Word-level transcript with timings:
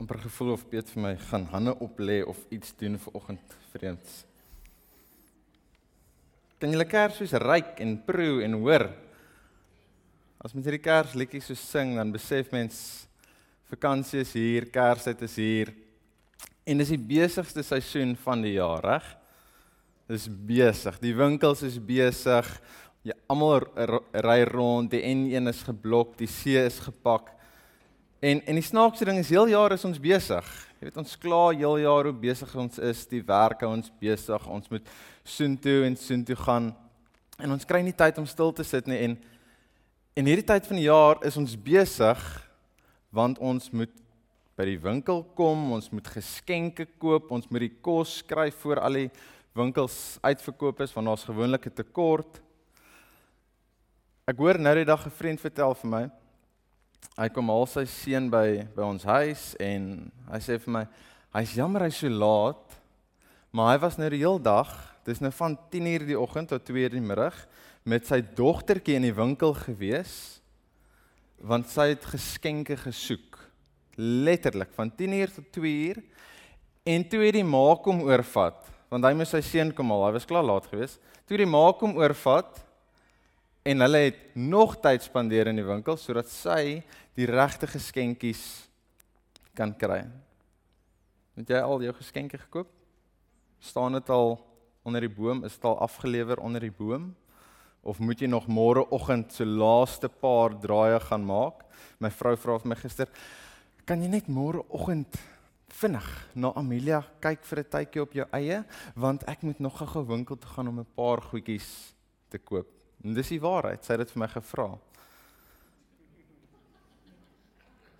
amper 0.00 0.16
gevoel 0.22 0.54
of 0.54 0.62
Piet 0.70 0.88
vir 0.94 1.02
my 1.04 1.12
gaan 1.28 1.44
hande 1.52 1.74
oplê 1.84 2.22
of 2.24 2.38
iets 2.48 2.72
doen 2.80 2.96
vir 2.96 3.16
oggend 3.18 3.56
vreemds. 3.74 4.22
Kan 6.60 6.72
julle 6.72 6.86
Kersfees 6.88 7.34
ryk 7.42 7.74
en 7.84 7.98
proe 8.06 8.40
en 8.46 8.56
hoor? 8.62 8.86
As 10.40 10.54
mens 10.56 10.64
hierdie 10.64 10.80
Kersliedjies 10.80 11.50
so 11.50 11.58
sing, 11.58 11.98
dan 12.00 12.12
besef 12.14 12.48
mens 12.54 12.78
vakansie 13.68 14.22
is 14.24 14.32
hier, 14.32 14.70
Kerstyd 14.72 15.20
is 15.26 15.36
hier. 15.36 15.74
En 16.64 16.80
dis 16.80 16.94
die 16.94 17.00
besigste 17.12 17.64
seisoen 17.64 18.14
van 18.24 18.40
die 18.44 18.54
jaar, 18.54 18.80
reg? 18.80 19.10
Dis 20.08 20.24
besig. 20.28 20.96
Die 21.04 21.12
winkels 21.16 21.60
is 21.68 21.76
besig. 21.76 22.48
Ja, 23.04 23.18
almal 23.28 23.68
ry 24.24 24.40
rond, 24.48 24.94
die 24.96 25.04
N1 25.12 25.52
is 25.52 25.60
geblok, 25.68 26.16
die 26.16 26.28
see 26.28 26.56
is 26.64 26.80
gepak. 26.88 27.34
En 28.20 28.42
en 28.44 28.58
die 28.58 28.64
snaakse 28.64 29.04
ding 29.08 29.18
is 29.18 29.30
heel 29.32 29.48
jaar 29.48 29.72
is 29.72 29.84
ons 29.88 30.00
besig. 30.00 30.48
Jy 30.76 30.90
weet 30.90 30.98
ons 31.00 31.16
kla 31.16 31.44
heel 31.54 31.78
jaar 31.80 32.08
hoe 32.10 32.18
besig 32.20 32.50
ons 32.60 32.76
is, 32.90 33.06
die 33.08 33.22
werk 33.24 33.64
hou 33.64 33.70
ons 33.72 33.88
besig. 34.00 34.44
Ons 34.44 34.68
moet 34.68 34.90
soontoe 35.24 35.86
en 35.86 35.96
soontoe 35.96 36.36
gaan. 36.42 36.68
En 37.40 37.56
ons 37.56 37.64
kry 37.64 37.80
nie 37.84 37.96
tyd 37.96 38.20
om 38.20 38.28
stil 38.28 38.52
te 38.52 38.66
sit 38.66 38.90
nie 38.90 39.00
en 39.06 39.16
en 40.20 40.26
hierdie 40.28 40.44
tyd 40.44 40.66
van 40.68 40.76
die 40.76 40.84
jaar 40.84 41.22
is 41.24 41.38
ons 41.40 41.56
besig 41.56 42.20
want 43.14 43.38
ons 43.40 43.70
moet 43.72 43.92
by 44.58 44.66
die 44.68 44.80
winkel 44.82 45.22
kom, 45.38 45.70
ons 45.72 45.88
moet 45.88 46.08
geskenke 46.12 46.84
koop, 47.00 47.30
ons 47.32 47.46
moet 47.48 47.64
die 47.64 47.72
kos 47.80 48.18
skryf 48.20 48.58
voor 48.60 48.82
al 48.84 48.98
die 48.98 49.08
winkels 49.56 50.18
uitverkoop 50.20 50.82
is 50.84 50.92
want 50.92 51.08
daar's 51.08 51.24
gewoonlik 51.24 51.66
'n 51.66 51.78
tekort. 51.80 52.42
Ek 54.28 54.36
hoor 54.36 54.58
nou 54.58 54.74
die 54.74 54.84
dag 54.84 55.06
'n 55.06 55.10
vriend 55.10 55.40
vertel 55.40 55.74
vir 55.74 55.90
my 55.90 56.10
hy 57.20 57.28
kom 57.34 57.50
al 57.52 57.66
sy 57.68 57.84
seun 57.88 58.30
by 58.32 58.64
by 58.76 58.84
ons 58.86 59.04
huis 59.04 59.42
en 59.60 59.86
hy 60.30 60.40
sê 60.44 60.58
vir 60.62 60.74
my 60.78 60.84
hy's 61.36 61.56
jammer 61.58 61.84
hy's 61.86 61.98
so 62.02 62.08
laat 62.12 62.78
maar 63.52 63.74
hy 63.74 63.80
was 63.82 63.98
nou 63.98 64.08
die 64.12 64.22
hele 64.22 64.42
dag 64.42 64.70
dis 65.06 65.20
nou 65.22 65.32
van 65.34 65.56
10:00 65.72 66.06
die 66.08 66.18
oggend 66.18 66.52
tot 66.52 66.64
2:00 66.68 66.94
die 66.94 67.04
middag 67.04 67.36
met 67.84 68.06
sy 68.06 68.20
dogtertjie 68.22 68.96
in 68.98 69.08
die 69.08 69.16
winkel 69.16 69.54
gewees 69.54 70.40
want 71.40 71.68
sy 71.72 71.90
het 71.94 72.04
geskenke 72.04 72.76
gesoek 72.76 73.38
letterlik 73.96 74.72
van 74.76 74.90
10:00 74.90 75.36
tot 75.36 75.52
2:00 75.58 76.02
en 76.84 77.08
toe 77.08 77.24
het 77.24 77.34
die 77.34 77.44
ma 77.44 77.76
kom 77.76 78.02
oorvat 78.06 78.68
want 78.90 79.04
hy 79.04 79.14
moes 79.14 79.32
sy 79.34 79.40
seun 79.40 79.72
kom 79.72 79.90
haal 79.92 80.08
hy 80.08 80.12
was 80.18 80.28
klaar 80.28 80.46
laat 80.46 80.66
gewees 80.70 80.98
toe 81.26 81.38
die 81.38 81.46
ma 81.48 81.72
kom 81.72 81.96
oorvat 81.96 82.62
en 83.62 83.80
hulle 83.84 83.98
het 84.08 84.20
nog 84.34 84.78
tyd 84.80 85.04
spandeer 85.04 85.50
in 85.50 85.60
die 85.60 85.66
winkel 85.66 85.98
sodat 86.00 86.30
sy 86.32 86.80
die 87.18 87.28
regte 87.28 87.68
geskenkies 87.68 88.42
kan 89.56 89.74
kry. 89.76 90.04
Het 91.36 91.52
jy 91.54 91.60
al 91.64 91.82
jou 91.84 91.92
geskenke 91.98 92.38
gekoop? 92.40 92.70
Staan 93.60 93.98
dit 93.98 94.10
al 94.10 94.38
onder 94.86 95.04
die 95.04 95.12
boom? 95.12 95.44
Is 95.44 95.58
dit 95.58 95.66
al 95.68 95.78
afgelewer 95.84 96.40
onder 96.40 96.64
die 96.64 96.72
boom? 96.72 97.10
Of 97.82 98.00
moet 98.00 98.20
jy 98.20 98.28
nog 98.28 98.48
môreoggend 98.48 99.32
so 99.32 99.44
laaste 99.44 100.08
paar 100.08 100.56
draaie 100.60 101.00
gaan 101.00 101.24
maak? 101.24 101.64
My 102.00 102.10
vrou 102.12 102.34
vra 102.40 102.58
vir 102.60 102.72
my 102.72 102.80
gister, 102.80 103.12
kan 103.88 104.02
jy 104.02 104.08
net 104.12 104.28
môreoggend 104.28 105.16
vinnig 105.80 106.08
na 106.34 106.50
Amelia 106.58 107.04
kyk 107.22 107.44
vir 107.44 107.58
'n 107.60 107.70
tydjie 107.72 108.02
op 108.02 108.12
jou 108.12 108.26
eie 108.32 108.64
want 108.96 109.24
ek 109.28 109.42
moet 109.42 109.60
nog 109.60 109.78
gou-gou 109.78 110.04
winkel 110.06 110.36
toe 110.36 110.50
gaan 110.50 110.68
om 110.68 110.80
'n 110.80 110.94
paar 110.96 111.20
goedjies 111.20 111.94
te 112.28 112.38
koop. 112.38 112.79
En 113.04 113.16
dis 113.16 113.34
die 113.34 113.40
waarheid. 113.40 113.84
Sy 113.84 113.94
het 113.94 114.04
dit 114.04 114.14
vir 114.14 114.22
my 114.24 114.28
gevra. 114.30 114.68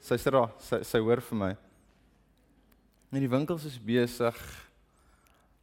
Sy 0.00 0.16
sê 0.20 0.32
daar, 0.32 0.50
sy 0.64 0.80
sy 0.86 1.00
hoor 1.04 1.20
vir 1.24 1.40
my. 1.42 1.52
En 3.10 3.22
die 3.22 3.30
winkels 3.30 3.66
is 3.69 3.78
besig. 3.82 4.36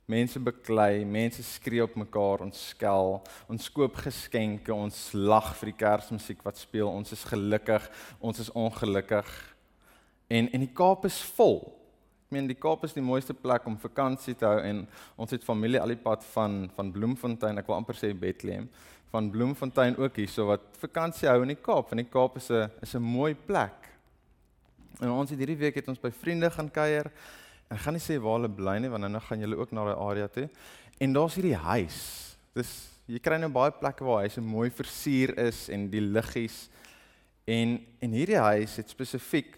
Mense 0.07 0.39
beklei, 0.39 1.03
mense 1.03 1.44
skree 1.44 1.84
op 1.84 1.97
mekaar, 2.00 2.45
ons 2.45 2.59
skel, 2.69 3.17
ons 3.51 3.66
koop 3.75 3.97
geskenke, 4.00 4.72
ons 4.72 5.01
lag 5.12 5.50
vir 5.59 5.73
die 5.73 5.79
Kersmusiek 5.81 6.45
wat 6.47 6.62
speel. 6.62 6.88
Ons 6.88 7.12
is 7.12 7.25
gelukkig, 7.28 7.89
ons 8.23 8.39
is 8.39 8.51
ongelukkig. 8.56 9.28
En 10.31 10.47
en 10.47 10.63
die 10.63 10.72
Kaap 10.75 11.03
is 11.09 11.19
vol. 11.35 11.59
Ek 12.28 12.35
meen 12.35 12.47
die 12.47 12.59
Kaap 12.59 12.85
is 12.88 12.95
die 12.95 13.03
mooiste 13.03 13.35
plek 13.35 13.67
om 13.67 13.75
vakansie 13.79 14.35
te 14.35 14.47
hou 14.47 14.57
en 14.63 14.81
ons 15.19 15.31
het 15.31 15.44
familie 15.47 15.79
al 15.79 15.91
die 15.91 16.00
pad 16.00 16.23
van 16.33 16.66
van 16.75 16.91
Bloemfontein, 16.95 17.59
ek 17.59 17.67
wil 17.67 17.78
amper 17.81 18.00
sê 18.00 18.13
Bethlehem, 18.16 18.67
van 19.12 19.29
Bloemfontein 19.31 19.97
ook 19.97 20.16
hierso 20.19 20.47
wat 20.50 20.62
vakansie 20.81 21.29
hou 21.29 21.41
in 21.41 21.53
die 21.53 21.62
Kaap. 21.62 21.91
Want 21.91 22.03
die 22.03 22.12
Kaap 22.12 22.38
is 22.38 22.50
'n 22.51 22.69
is 22.81 22.95
'n 22.95 23.01
mooi 23.01 23.35
plek. 23.35 23.90
En 25.01 25.09
ons 25.09 25.29
het 25.29 25.40
hierdie 25.40 25.57
week 25.57 25.75
het 25.75 25.88
ons 25.88 26.00
by 26.00 26.12
vriende 26.12 26.50
gaan 26.51 26.72
kuier. 26.72 27.12
Ek 27.69 27.79
gaan 27.79 27.94
nie 27.94 28.01
sê 28.01 28.19
waar 28.19 28.40
hulle 28.40 28.50
bly 28.50 28.78
nie 28.79 28.90
want 28.90 29.12
nou 29.12 29.22
gaan 29.22 29.40
julle 29.40 29.57
ook 29.57 29.72
na 29.72 29.84
daai 29.85 30.00
area 30.09 30.28
toe. 30.28 30.50
En 31.00 31.13
daar's 31.13 31.35
hierdie 31.35 31.56
huis. 31.56 32.38
Dis 32.53 32.90
jy 33.06 33.19
kry 33.19 33.38
nou 33.38 33.50
baie 33.50 33.72
plekke 33.72 34.03
waar 34.03 34.19
huise 34.19 34.41
mooi 34.41 34.69
versier 34.69 35.38
is 35.38 35.69
en 35.69 35.89
die 35.89 36.01
liggies. 36.01 36.69
En 37.45 37.85
en 38.00 38.12
hierdie 38.12 38.39
huis 38.39 38.75
het 38.75 38.89
spesifiek 38.89 39.57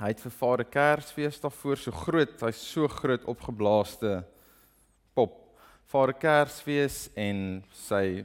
Hy 0.00 0.08
het 0.08 0.22
vir 0.24 0.32
Vader 0.32 0.64
Kersfees 0.72 1.36
daarvoor 1.42 1.76
so 1.76 1.92
groot, 1.92 2.32
hy's 2.40 2.60
so 2.64 2.88
groot 2.88 3.26
opgeblaaste 3.28 4.22
pop. 5.12 5.34
Vader 5.92 6.16
Kersfees 6.16 7.10
en 7.14 7.60
sy 7.76 8.24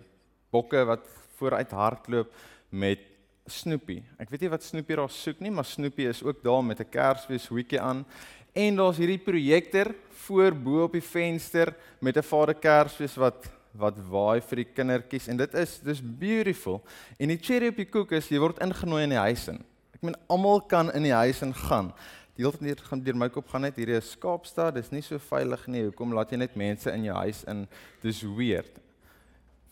bokke 0.57 0.83
wat 0.89 1.05
vooruit 1.37 1.71
hardloop 1.71 2.33
met 2.69 3.05
Snoopy. 3.47 4.01
Ek 4.19 4.31
weet 4.31 4.43
nie 4.43 4.51
wat 4.51 4.65
Snoopy 4.65 4.97
daar 4.99 5.13
soek 5.13 5.39
nie, 5.43 5.53
maar 5.53 5.67
Snoopy 5.67 6.09
is 6.09 6.23
ook 6.25 6.43
daar 6.43 6.63
met 6.63 6.81
'n 6.81 6.89
Kersfees 6.91 7.47
hoedjie 7.47 7.81
aan. 7.81 8.05
En 8.53 8.75
daar's 8.75 8.97
hierdie 8.97 9.21
projektor 9.21 9.93
voor 10.25 10.51
bo 10.51 10.83
op 10.83 10.93
die 10.93 11.01
venster 11.01 11.75
met 11.99 12.17
'n 12.17 12.23
Vader 12.23 12.55
Kersfees 12.55 13.15
wat 13.15 13.49
wat 13.77 13.97
waai 14.09 14.41
vir 14.41 14.63
die 14.63 14.71
kindertjies 14.73 15.27
en 15.27 15.37
dit 15.37 15.53
is 15.53 15.79
dis 15.85 16.01
beautiful. 16.01 16.81
En 17.19 17.27
die 17.27 17.37
cherry 17.37 17.67
op 17.67 17.75
die 17.75 17.85
koek 17.85 18.11
is 18.11 18.29
jy 18.29 18.39
word 18.39 18.59
ingenooi 18.63 19.03
in 19.03 19.13
die 19.13 19.21
huis 19.21 19.47
in. 19.47 19.63
Ek 19.93 20.01
meen 20.01 20.17
almal 20.27 20.61
kan 20.61 20.91
in 20.93 21.03
die 21.03 21.13
huis 21.13 21.41
ingaan. 21.41 21.93
Die 22.37 22.45
hele 22.45 22.57
tyd 22.57 22.81
gaan 22.81 23.03
deur 23.03 23.15
my 23.15 23.29
kop 23.29 23.47
gaan 23.49 23.61
net 23.61 23.75
hierdie 23.75 23.97
is 23.97 24.15
Kaapstad, 24.21 24.75
dis 24.75 24.91
nie 24.91 25.01
so 25.01 25.17
veilig 25.17 25.67
nie. 25.67 25.83
Hoekom 25.87 26.13
laat 26.13 26.31
jy 26.31 26.37
net 26.37 26.55
mense 26.55 26.91
in 26.91 27.03
jou 27.03 27.15
huis 27.15 27.43
in? 27.47 27.67
Dis 28.01 28.23
weird. 28.23 28.81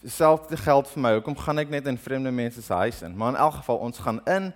Selfde 0.03 0.57
geld 0.57 0.89
vir 0.91 1.01
my. 1.01 1.13
Hoekom 1.13 1.37
gaan 1.37 1.59
ek 1.63 1.69
net 1.69 1.87
in 1.87 1.97
vreemde 1.97 2.31
mense 2.31 2.61
se 2.61 2.73
huis 2.73 3.01
in? 3.01 3.15
Maar 3.17 3.35
in 3.35 3.39
elk 3.45 3.61
geval 3.61 3.77
ons 3.77 4.01
gaan 4.03 4.19
in 4.25 4.51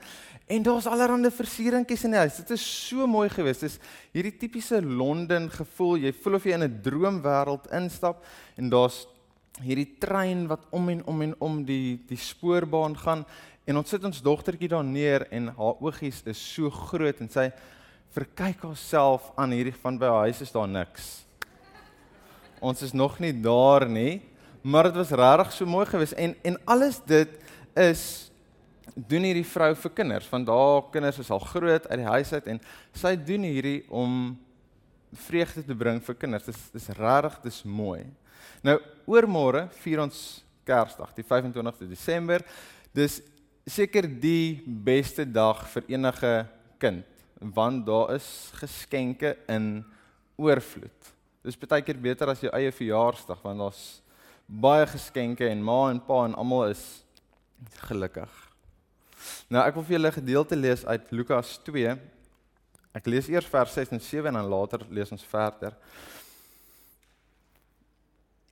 en 0.50 0.64
daar's 0.66 0.88
allerlei 0.90 1.30
versieringkies 1.32 2.04
in 2.04 2.12
die 2.12 2.20
huis. 2.20 2.42
Dit 2.42 2.50
is 2.58 2.88
so 2.88 3.08
mooi 3.08 3.30
geweest. 3.30 3.62
Dis 3.62 3.78
hierdie 4.12 4.34
tipiese 4.38 4.82
Londen 4.82 5.50
gevoel. 5.54 6.00
Jy 6.08 6.14
voel 6.24 6.40
of 6.40 6.44
jy 6.44 6.58
in 6.58 6.64
'n 6.64 6.82
droomwêreld 6.82 7.70
instap 7.72 8.26
en 8.58 8.70
daar's 8.70 9.06
hierdie 9.62 9.98
trein 10.00 10.48
wat 10.48 10.66
om 10.72 10.90
en 10.90 11.06
om 11.06 11.22
en 11.22 11.36
om 11.40 11.64
die 11.66 12.00
die 12.08 12.18
spoorbaan 12.18 12.98
gaan 12.98 13.26
En 13.70 13.78
ons 13.78 13.92
sit 13.92 14.02
ons 14.08 14.22
dogtertjie 14.26 14.72
daar 14.72 14.86
neer 14.86 15.28
en 15.30 15.52
haar 15.54 15.76
oogies 15.78 16.24
is 16.26 16.40
so 16.42 16.72
groot 16.74 17.20
en 17.22 17.28
sy 17.30 17.52
verkyk 18.16 18.64
haarself 18.66 19.28
aan 19.38 19.54
hierdie 19.54 19.76
van 19.84 20.00
by 20.02 20.10
haar 20.10 20.26
huis 20.26 20.42
is 20.42 20.54
daar 20.56 20.66
niks. 20.66 21.10
Ons 22.66 22.82
is 22.88 22.96
nog 22.98 23.20
nie 23.22 23.30
daar 23.30 23.86
nie, 23.86 24.24
maar 24.62 24.90
dit 24.90 25.00
was 25.00 25.14
regtig 25.16 25.54
so 25.54 25.66
mooi 25.66 25.86
geweest 25.86 26.18
en 26.18 26.36
en 26.44 26.60
alles 26.66 27.00
dit 27.06 27.40
is 27.76 28.04
doen 28.96 29.24
hierdie 29.24 29.48
vrou 29.48 29.72
vir 29.76 29.92
kinders 29.96 30.30
want 30.30 30.50
haar 30.52 30.90
kinders 30.92 31.20
is 31.22 31.32
al 31.32 31.40
groot 31.40 31.88
uit 31.88 32.00
die 32.00 32.12
huis 32.12 32.34
uit 32.34 32.48
en 32.54 32.62
sy 32.94 33.16
doen 33.16 33.48
hierdie 33.48 33.82
om 33.90 34.38
vreugde 35.14 35.64
te 35.66 35.76
bring 35.76 36.02
vir 36.04 36.18
kinders. 36.20 36.48
Dis 36.50 36.62
dis 36.74 36.90
regtig 36.98 37.40
dis 37.46 37.60
mooi. 37.66 38.04
Nou 38.66 38.78
oormôre 39.10 39.68
vier 39.84 40.04
ons 40.04 40.44
Kersdag, 40.70 41.16
die 41.18 41.26
25de 41.26 41.88
Desember. 41.90 42.44
Dis 42.94 43.20
seker 43.70 44.06
die 44.06 44.62
beste 44.66 45.26
dag 45.26 45.64
vir 45.74 45.88
enige 45.96 46.34
kind 46.82 47.06
want 47.40 47.86
daar 47.88 48.18
is 48.18 48.52
geskenke 48.60 49.38
in 49.48 49.80
oorvloed. 50.36 51.12
Dis 51.46 51.56
baie 51.56 51.86
keer 51.88 51.96
beter 52.04 52.34
as 52.34 52.42
jou 52.44 52.52
eie 52.52 52.74
verjaarsdag 52.76 53.40
want 53.46 53.64
daar's 53.64 53.84
baie 54.50 54.88
geskenke 54.90 55.46
en 55.46 55.62
ma 55.64 55.90
en 55.94 56.00
pa 56.02 56.24
en 56.26 56.36
almal 56.36 56.72
is 56.74 56.84
gelukkig. 57.86 58.32
Nou 59.50 59.62
ek 59.62 59.76
wil 59.78 59.86
vir 59.86 59.98
julle 59.98 60.10
'n 60.10 60.22
gedeelte 60.22 60.56
lees 60.56 60.86
uit 60.86 61.12
Lukas 61.12 61.60
2. 61.64 61.98
Ek 62.94 63.06
lees 63.06 63.30
eers 63.30 63.46
vers 63.46 63.74
6 63.74 63.92
en 63.92 64.02
7 64.02 64.28
en 64.28 64.34
dan 64.34 64.50
later 64.50 64.86
lees 64.90 65.12
ons 65.12 65.24
verder. 65.24 65.76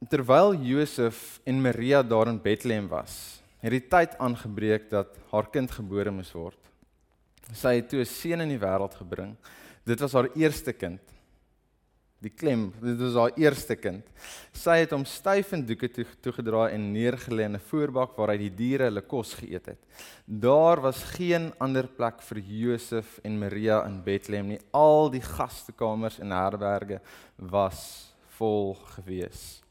Terwyl 0.09 0.53
Josef 0.53 1.39
en 1.43 1.61
Maria 1.61 2.03
daar 2.03 2.27
in 2.27 2.41
Bethlehem 2.41 2.87
was, 2.87 3.41
het 3.59 3.71
die 3.71 3.87
tyd 3.87 4.17
aangebreek 4.17 4.89
dat 4.89 5.07
haar 5.31 5.49
kind 5.49 5.71
gebore 5.71 6.11
moes 6.11 6.31
word. 6.31 6.59
Sy 7.53 7.75
het 7.75 7.89
toe 7.89 8.01
'n 8.01 8.05
seun 8.05 8.41
in 8.41 8.49
die 8.49 8.59
wêreld 8.59 8.93
gebring. 8.93 9.35
Dit 9.83 9.99
was 9.99 10.13
haar 10.13 10.29
eerste 10.35 10.73
kind. 10.73 11.01
Die 12.27 12.33
klem, 12.35 12.67
dit 12.81 12.99
was 12.99 13.15
haar 13.15 13.35
eerste 13.39 13.77
kind. 13.79 14.07
Sy 14.51 14.81
het 14.81 14.91
hom 14.91 15.05
styf 15.07 15.53
in 15.55 15.63
doeke 15.67 15.87
toe 15.93 16.03
toegedra 16.25 16.65
en 16.75 16.89
neergelê 16.91 17.45
in 17.47 17.55
'n 17.55 17.67
voerbak 17.69 18.17
waar 18.17 18.33
hy 18.33 18.37
die 18.37 18.55
diere 18.55 18.89
hulle 18.89 19.01
kos 19.01 19.33
geëet 19.39 19.65
het. 19.71 19.79
Daar 20.25 20.81
was 20.81 21.03
geen 21.15 21.53
ander 21.59 21.87
plek 21.87 22.21
vir 22.21 22.39
Josef 22.39 23.19
en 23.23 23.39
Maria 23.39 23.85
in 23.85 24.03
Bethlehem 24.03 24.47
nie. 24.47 24.59
Al 24.73 25.09
die 25.09 25.21
gastekamers 25.21 26.19
en 26.19 26.31
herberge 26.31 26.99
was 27.37 28.13
vol 28.37 28.75
gewees. 28.75 29.61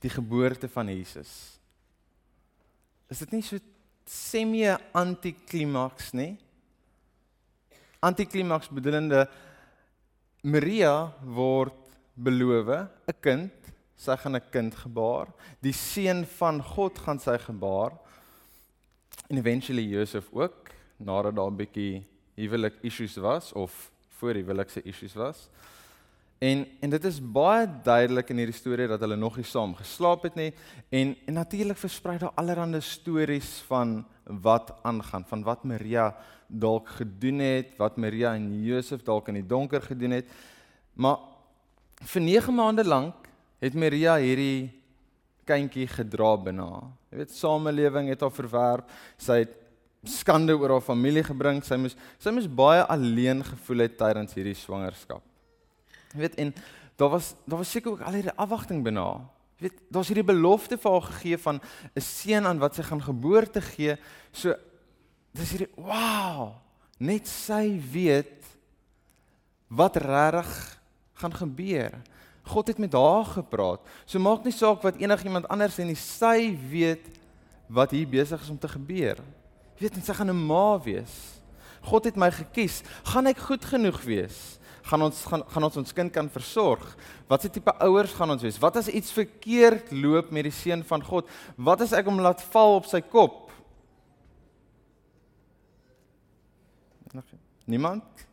Die 0.00 0.10
geboorte 0.10 0.68
van 0.68 0.88
Jesus. 0.88 1.60
Is 3.08 3.18
dit 3.18 3.32
nie 3.32 3.42
so 3.42 3.58
semie 4.06 4.76
antiklimaks 4.92 6.12
nie? 6.12 6.36
Antiklimaks 8.00 8.68
bedoelende 8.68 9.28
Maria 10.42 11.12
word 11.20 11.76
beloof 12.16 12.68
'n 12.68 13.14
kind, 13.20 13.52
sy 13.96 14.16
gaan 14.16 14.36
'n 14.36 14.50
kind 14.50 14.74
gebaar. 14.74 15.28
Die 15.60 15.72
seun 15.72 16.24
van 16.38 16.62
God 16.62 16.98
gaan 16.98 17.18
sy 17.18 17.38
gebaar. 17.38 17.92
En 19.28 19.36
eventually 19.36 19.84
Josef 19.84 20.28
ook 20.32 20.70
nadat 20.96 21.36
daar 21.36 21.50
'n 21.50 21.56
bietjie 21.56 22.06
huwelik 22.34 22.74
issues 22.82 23.16
was 23.16 23.52
of 23.52 23.90
voor 24.18 24.32
die 24.32 24.42
huwelikse 24.42 24.82
issues 24.82 25.14
was. 25.14 25.48
En 26.38 26.66
en 26.80 26.90
dit 26.90 27.04
is 27.04 27.20
baie 27.20 27.66
duidelik 27.84 28.30
in 28.30 28.36
hierdie 28.36 28.56
storie 28.56 28.88
dat 28.88 29.00
hulle 29.00 29.16
nog 29.16 29.36
nie 29.36 29.44
saam 29.44 29.74
geslaap 29.74 30.22
het 30.22 30.34
nie 30.34 30.54
en 30.88 31.16
en 31.26 31.34
natuurlik 31.34 31.76
versprei 31.76 32.18
daar 32.18 32.32
allerlei 32.34 32.80
stories 32.80 33.62
van 33.66 34.06
wat 34.24 34.72
aangaan, 34.82 35.24
van 35.24 35.42
wat 35.42 35.64
Maria 35.64 36.16
dalk 36.50 36.88
gedoen 36.98 37.38
het, 37.38 37.76
wat 37.78 37.96
Maria 37.96 38.34
en 38.34 38.50
Josef 38.64 39.02
dalk 39.06 39.28
in 39.28 39.40
die 39.40 39.46
donker 39.46 39.82
gedoen 39.82 40.18
het. 40.18 40.28
Maar 40.94 41.18
vir 42.10 42.22
9 42.22 42.54
maande 42.54 42.84
lank 42.84 43.28
het 43.60 43.74
Maria 43.74 44.16
hierdie 44.18 44.70
kindjie 45.48 45.86
gedra 45.90 46.34
binne. 46.40 46.68
Jy 47.10 47.22
weet, 47.22 47.32
samelewing 47.34 48.10
het 48.12 48.22
haar 48.24 48.34
verwerp. 48.34 48.92
Sy 49.20 49.42
het 49.44 49.56
skande 50.08 50.56
oor 50.56 50.76
haar 50.76 50.84
familie 50.84 51.24
gebring. 51.26 51.60
Sy 51.64 51.78
moes 51.80 51.96
sy 52.22 52.32
moes 52.34 52.48
baie 52.48 52.84
alleen 52.88 53.42
gevoel 53.44 53.86
het 53.86 53.98
tydens 54.00 54.36
hierdie 54.36 54.56
swangerskap. 54.56 55.24
Jy 56.14 56.22
weet 56.24 56.38
en 56.42 56.54
daar 57.00 57.12
was 57.16 57.34
daar 57.46 57.60
was 57.60 57.70
seker 57.72 57.94
ook 57.94 58.06
al 58.06 58.18
hierdie 58.18 58.36
afwagting 58.36 58.82
binne 58.86 59.04
haar. 59.04 59.28
Jy 59.60 59.68
weet, 59.68 59.80
daar's 59.92 60.08
hierdie 60.08 60.24
belofte 60.24 60.78
vir 60.80 60.94
haar 60.94 61.06
gegee 61.10 61.38
van 61.38 61.60
'n 61.94 62.00
seun 62.00 62.46
aan 62.46 62.58
wat 62.58 62.74
sy 62.74 62.82
gaan 62.82 63.02
geboorte 63.02 63.60
gee. 63.60 63.96
So 64.32 64.54
dis 65.36 65.54
hierdie 65.54 65.70
wow, 65.78 66.54
net 66.98 67.28
sy 67.30 67.78
weet 67.92 68.46
wat 69.70 69.98
regtig 70.02 70.52
gaan 71.20 71.34
gebeur. 71.36 71.98
God 72.50 72.70
het 72.72 72.80
met 72.82 72.94
haar 72.96 73.26
gepraat. 73.28 73.82
So 74.08 74.18
maak 74.18 74.42
nie 74.44 74.54
saak 74.54 74.82
wat 74.82 74.98
enigiemand 74.98 75.46
anders 75.52 75.76
sê 75.78 75.84
nie, 75.86 75.98
sy 75.98 76.50
weet 76.70 77.06
wat 77.70 77.92
hier 77.94 78.08
besig 78.10 78.40
is 78.42 78.50
om 78.50 78.58
te 78.58 78.70
gebeur. 78.70 79.20
Jy 79.78 79.86
weet, 79.86 80.00
sy 80.04 80.14
gaan 80.16 80.30
'n 80.30 80.46
ma 80.46 80.78
wees. 80.82 81.40
God 81.82 82.04
het 82.04 82.16
my 82.16 82.30
gekies. 82.30 82.82
Gaan 83.04 83.26
ek 83.26 83.38
goed 83.38 83.64
genoeg 83.64 84.02
wees? 84.02 84.60
gaan 84.90 85.02
ons 85.06 85.24
gaan 85.28 85.44
gaan 85.46 85.66
ons 85.66 85.78
ons 85.82 85.92
kind 85.92 86.12
kan 86.12 86.28
versorg? 86.32 86.84
Wat 87.30 87.42
se 87.42 87.50
tipe 87.52 87.72
ouers 87.86 88.12
gaan 88.16 88.34
ons 88.34 88.42
wees? 88.42 88.58
Wat 88.58 88.76
as 88.80 88.88
iets 88.88 89.12
verkeerd 89.14 89.92
loop 89.92 90.32
met 90.34 90.48
die 90.48 90.54
seun 90.54 90.82
van 90.86 91.04
God? 91.04 91.28
Wat 91.56 91.84
as 91.84 91.94
ek 91.96 92.08
hom 92.08 92.20
laat 92.22 92.42
val 92.52 92.80
op 92.80 92.88
sy 92.90 93.02
kop? 93.04 93.48
Niemand? 97.70 98.26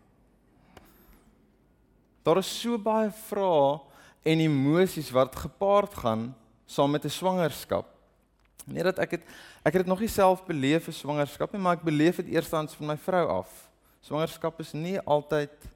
Daar 2.26 2.42
is 2.42 2.50
so 2.60 2.80
baie 2.82 3.12
vrae 3.30 3.78
en 4.28 4.42
emosies 4.44 5.12
wat 5.16 5.36
gepaard 5.36 5.94
gaan 5.94 6.34
saam 6.66 6.92
met 6.92 7.06
'n 7.06 7.10
swangerskap. 7.10 7.88
Nee 8.66 8.84
dat 8.84 9.00
ek 9.00 9.12
het 9.12 9.24
ek 9.64 9.74
het 9.74 9.82
dit 9.84 9.86
nog 9.86 10.00
nie 10.00 10.10
self 10.10 10.46
beleef 10.46 10.88
'n 10.88 10.92
swangerskap 10.92 11.52
nie, 11.52 11.62
maar 11.62 11.78
ek 11.78 11.84
beleef 11.84 12.16
dit 12.16 12.28
eerstens 12.28 12.74
van 12.74 12.88
my 12.88 12.98
vrou 12.98 13.28
af. 13.28 13.70
Swangerskap 14.02 14.60
is 14.60 14.74
nie 14.74 15.00
altyd 15.00 15.70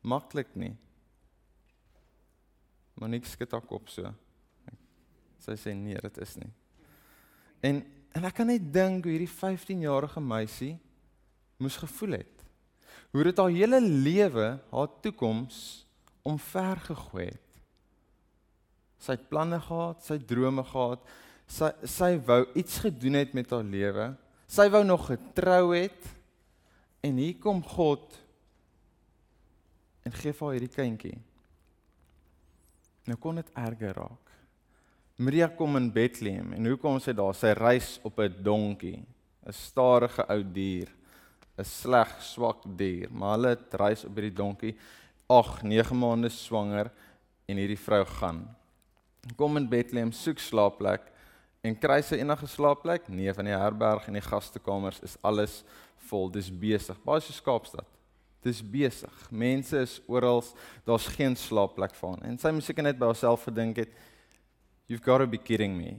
maklik 0.00 0.54
nie. 0.54 0.76
Niks 2.94 3.30
skud 3.30 3.50
haar 3.50 3.64
kop 3.64 3.88
so. 3.88 4.14
Sy 5.38 5.56
sê 5.56 5.74
nee, 5.74 6.00
dit 6.00 6.18
is 6.18 6.36
nie. 6.36 6.52
En 7.60 7.84
en 8.12 8.24
ek 8.24 8.34
kan 8.34 8.46
net 8.46 8.72
dink 8.72 9.04
hoe 9.04 9.12
hierdie 9.12 9.30
15-jarige 9.30 10.20
meisie 10.20 10.78
moes 11.56 11.76
gevoel 11.76 12.10
het. 12.10 12.39
Hoe 13.10 13.24
dit 13.26 13.38
haar 13.42 13.50
hele 13.54 13.80
lewe, 13.80 14.48
haar 14.70 14.90
toekoms 15.02 15.86
omver 16.22 16.76
gegooi 16.86 17.26
het. 17.30 17.46
Sy 19.00 19.16
het 19.16 19.28
planne 19.32 19.60
gehad, 19.64 20.02
sy 20.04 20.18
drome 20.28 20.64
gehad. 20.68 21.04
Sy 21.50 21.70
sy 21.88 22.12
wou 22.26 22.42
iets 22.58 22.82
gedoen 22.84 23.18
het 23.18 23.32
met 23.34 23.50
haar 23.50 23.66
lewe. 23.66 24.10
Sy 24.50 24.68
wou 24.70 24.82
nog 24.84 25.08
getrou 25.08 25.72
het. 25.74 26.10
En 27.02 27.16
hier 27.16 27.38
kom 27.40 27.62
God 27.64 28.18
en 30.04 30.14
gee 30.16 30.32
vir 30.32 30.46
haar 30.46 30.56
hierdie 30.56 30.74
kindjie. 30.74 31.16
Nou 33.08 33.16
kon 33.20 33.40
dit 33.40 33.50
erger 33.58 33.96
raak. 33.96 34.30
Maria 35.20 35.50
kom 35.52 35.76
in 35.76 35.90
Bethlehem 35.92 36.54
en 36.56 36.68
hoe 36.70 36.78
kom 36.80 36.96
sy 37.02 37.12
daar? 37.16 37.34
Sy 37.36 37.52
reis 37.56 37.98
op 38.04 38.18
'n 38.20 38.42
donkie, 38.42 39.04
'n 39.46 39.52
stadige 39.52 40.24
ou 40.28 40.42
dier, 40.42 40.88
'n 41.60 41.64
sleg 41.64 42.10
swak 42.20 42.64
dier, 42.64 43.10
maar 43.12 43.36
hulle 43.36 43.58
reis 43.72 44.04
op 44.04 44.16
hierdie 44.16 44.34
donkie. 44.34 44.74
Ag, 45.28 45.62
9 45.62 45.96
maande 45.96 46.30
swanger 46.32 46.90
en 47.46 47.56
hierdie 47.56 47.78
vrou 47.78 48.04
gaan. 48.04 48.42
Kom 49.36 49.56
in 49.56 49.68
Bethlehem, 49.68 50.12
soek 50.12 50.40
slaapplek 50.40 51.06
en 51.62 51.76
kry 51.76 52.00
sy 52.02 52.16
enige 52.18 52.48
slaapplek? 52.48 53.08
Nee, 53.08 53.32
van 53.36 53.44
die 53.44 53.54
herberg 53.54 54.08
en 54.08 54.16
die 54.16 54.24
gastekamers 54.24 55.02
is 55.04 55.18
alles 55.22 55.60
vol. 56.08 56.30
Dis 56.32 56.50
besig. 56.50 56.98
Baie 57.04 57.20
so 57.20 57.36
Kaapstad. 57.44 57.86
Dis 58.42 58.62
besig. 58.64 59.12
Mense 59.30 59.76
is 59.84 60.00
oral. 60.08 60.42
Daar's 60.88 61.06
geen 61.12 61.36
slaapplek 61.36 61.94
vir 61.94 62.08
hom. 62.08 62.22
En 62.24 62.38
sy 62.40 62.52
moet 62.56 62.64
seker 62.64 62.86
net 62.86 62.98
by 62.98 63.10
haarself 63.12 63.44
gedink 63.44 63.82
het, 63.84 63.92
you've 64.88 65.04
got 65.04 65.20
to 65.20 65.28
be 65.28 65.38
kidding 65.38 65.76
me. 65.76 65.98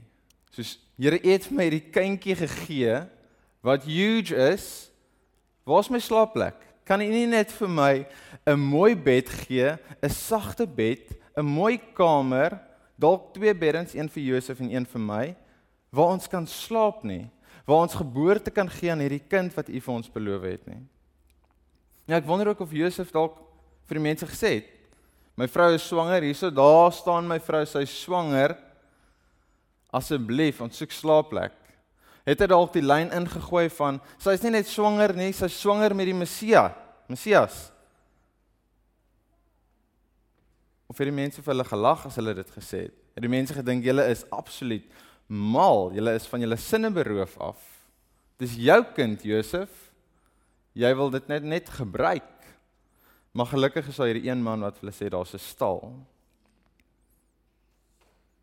Soos 0.52 0.78
Here 1.02 1.18
het 1.24 1.48
my 1.50 1.64
hierdie 1.66 1.88
kindjie 1.90 2.36
gegee 2.38 2.98
wat 3.64 3.86
huge 3.88 4.36
is. 4.52 4.91
Waar's 5.64 5.90
my 5.90 6.00
slaapplek? 6.02 6.58
Kan 6.84 7.00
U 7.00 7.06
nie 7.06 7.26
net 7.30 7.52
vir 7.54 7.68
my 7.68 8.06
'n 8.46 8.58
mooi 8.58 8.94
bed 8.94 9.28
gee, 9.28 9.78
'n 10.02 10.10
sagte 10.10 10.66
bed, 10.66 11.14
'n 11.36 11.44
mooi 11.44 11.78
kamer, 11.94 12.58
dalk 12.98 13.32
twee 13.34 13.54
beddens, 13.54 13.94
een 13.94 14.08
vir 14.08 14.22
Josef 14.22 14.60
en 14.60 14.70
een 14.70 14.86
vir 14.86 15.00
my, 15.00 15.36
waar 15.90 16.12
ons 16.12 16.26
kan 16.26 16.46
slaap 16.46 17.04
nie, 17.04 17.30
waar 17.64 17.82
ons 17.82 17.94
geboorte 17.94 18.50
kan 18.50 18.68
gee 18.68 18.90
aan 18.90 18.98
hierdie 18.98 19.22
kind 19.28 19.54
wat 19.54 19.68
U 19.68 19.80
vir 19.80 19.94
ons 19.94 20.10
beloof 20.10 20.42
het 20.42 20.66
nie. 20.66 20.82
Ja, 22.06 22.16
ek 22.16 22.26
wonder 22.26 22.48
ook 22.48 22.60
of 22.60 22.72
Josef 22.72 23.12
dalk 23.12 23.38
vir 23.86 23.94
die 23.94 24.02
mense 24.02 24.26
gesê 24.26 24.54
het: 24.54 24.66
"My 25.36 25.46
vrou 25.46 25.74
is 25.74 25.86
swanger, 25.86 26.22
hierso 26.22 26.50
daar 26.50 26.92
staan 26.92 27.28
my 27.28 27.38
vrou, 27.38 27.64
sy 27.64 27.82
is 27.82 28.02
swanger. 28.02 28.56
Asseblief, 29.92 30.60
ons 30.60 30.76
soek 30.76 30.90
slaapplek." 30.90 31.61
Het 32.24 32.44
hy 32.44 32.46
dalk 32.46 32.72
die 32.72 32.84
lyn 32.84 33.10
ingegooi 33.10 33.68
van: 33.74 34.00
"Sy 34.18 34.36
is 34.36 34.42
nie 34.42 34.54
net 34.54 34.68
swanger 34.70 35.14
nie, 35.16 35.32
sy 35.32 35.48
is 35.50 35.60
swanger 35.60 35.94
met 35.94 36.06
die 36.06 36.14
Messia, 36.14 36.74
Messias." 37.08 37.72
Of 40.86 40.98
het 40.98 41.08
die 41.08 41.14
mense 41.14 41.42
vir 41.42 41.54
hulle 41.54 41.64
gelag 41.64 42.06
as 42.06 42.16
hulle 42.20 42.34
dit 42.34 42.50
gesê 42.50 42.84
het? 42.86 42.94
Het 43.16 43.24
die 43.24 43.32
mense 43.32 43.54
gedink 43.54 43.84
julle 43.84 44.04
is 44.12 44.24
absoluut 44.30 44.84
mal, 45.26 45.90
julle 45.96 46.14
is 46.14 46.26
van 46.28 46.40
julle 46.44 46.56
sinne 46.56 46.90
beroof 46.92 47.38
af? 47.40 47.60
Dis 48.38 48.54
jou 48.60 48.78
kind, 48.94 49.22
Josef. 49.24 49.70
Jy 50.74 50.94
wil 50.96 51.10
dit 51.10 51.28
net 51.28 51.42
net 51.42 51.68
gebruik. 51.68 52.28
Maar 53.32 53.46
gelukkig 53.46 53.88
is 53.88 53.96
daar 53.96 54.10
hierdie 54.10 54.28
een 54.28 54.42
man 54.44 54.60
wat 54.60 54.80
hulle 54.80 54.92
sê 54.92 55.08
daar's 55.08 55.34
'n 55.34 55.38
stal. 55.38 55.80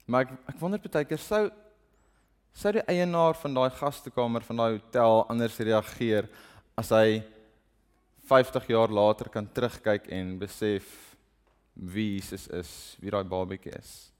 Maar 0.06 0.22
ek 0.22 0.32
ek 0.50 0.60
wonder 0.60 0.80
baie 0.80 1.06
keer 1.06 1.22
sou 1.22 1.52
sou 2.60 2.74
die 2.75 2.84
eienaar 2.92 3.38
van 3.39 3.54
daai 3.56 3.70
gastekamer 3.72 4.44
van 4.44 4.58
daai 4.60 4.72
hotel 4.74 5.22
anders 5.32 5.60
reageer 5.63 6.25
as 6.80 6.89
hy 6.92 7.22
50 8.28 8.68
jaar 8.74 8.92
later 8.92 9.30
kan 9.32 9.48
terugkyk 9.48 10.10
en 10.12 10.34
besef 10.42 10.89
wie 11.74 12.18
Jesus 12.18 12.50
is, 12.51 12.72
wie 13.00 13.13
daai 13.13 13.24
babatjie 13.24 13.72
is. 13.78 14.12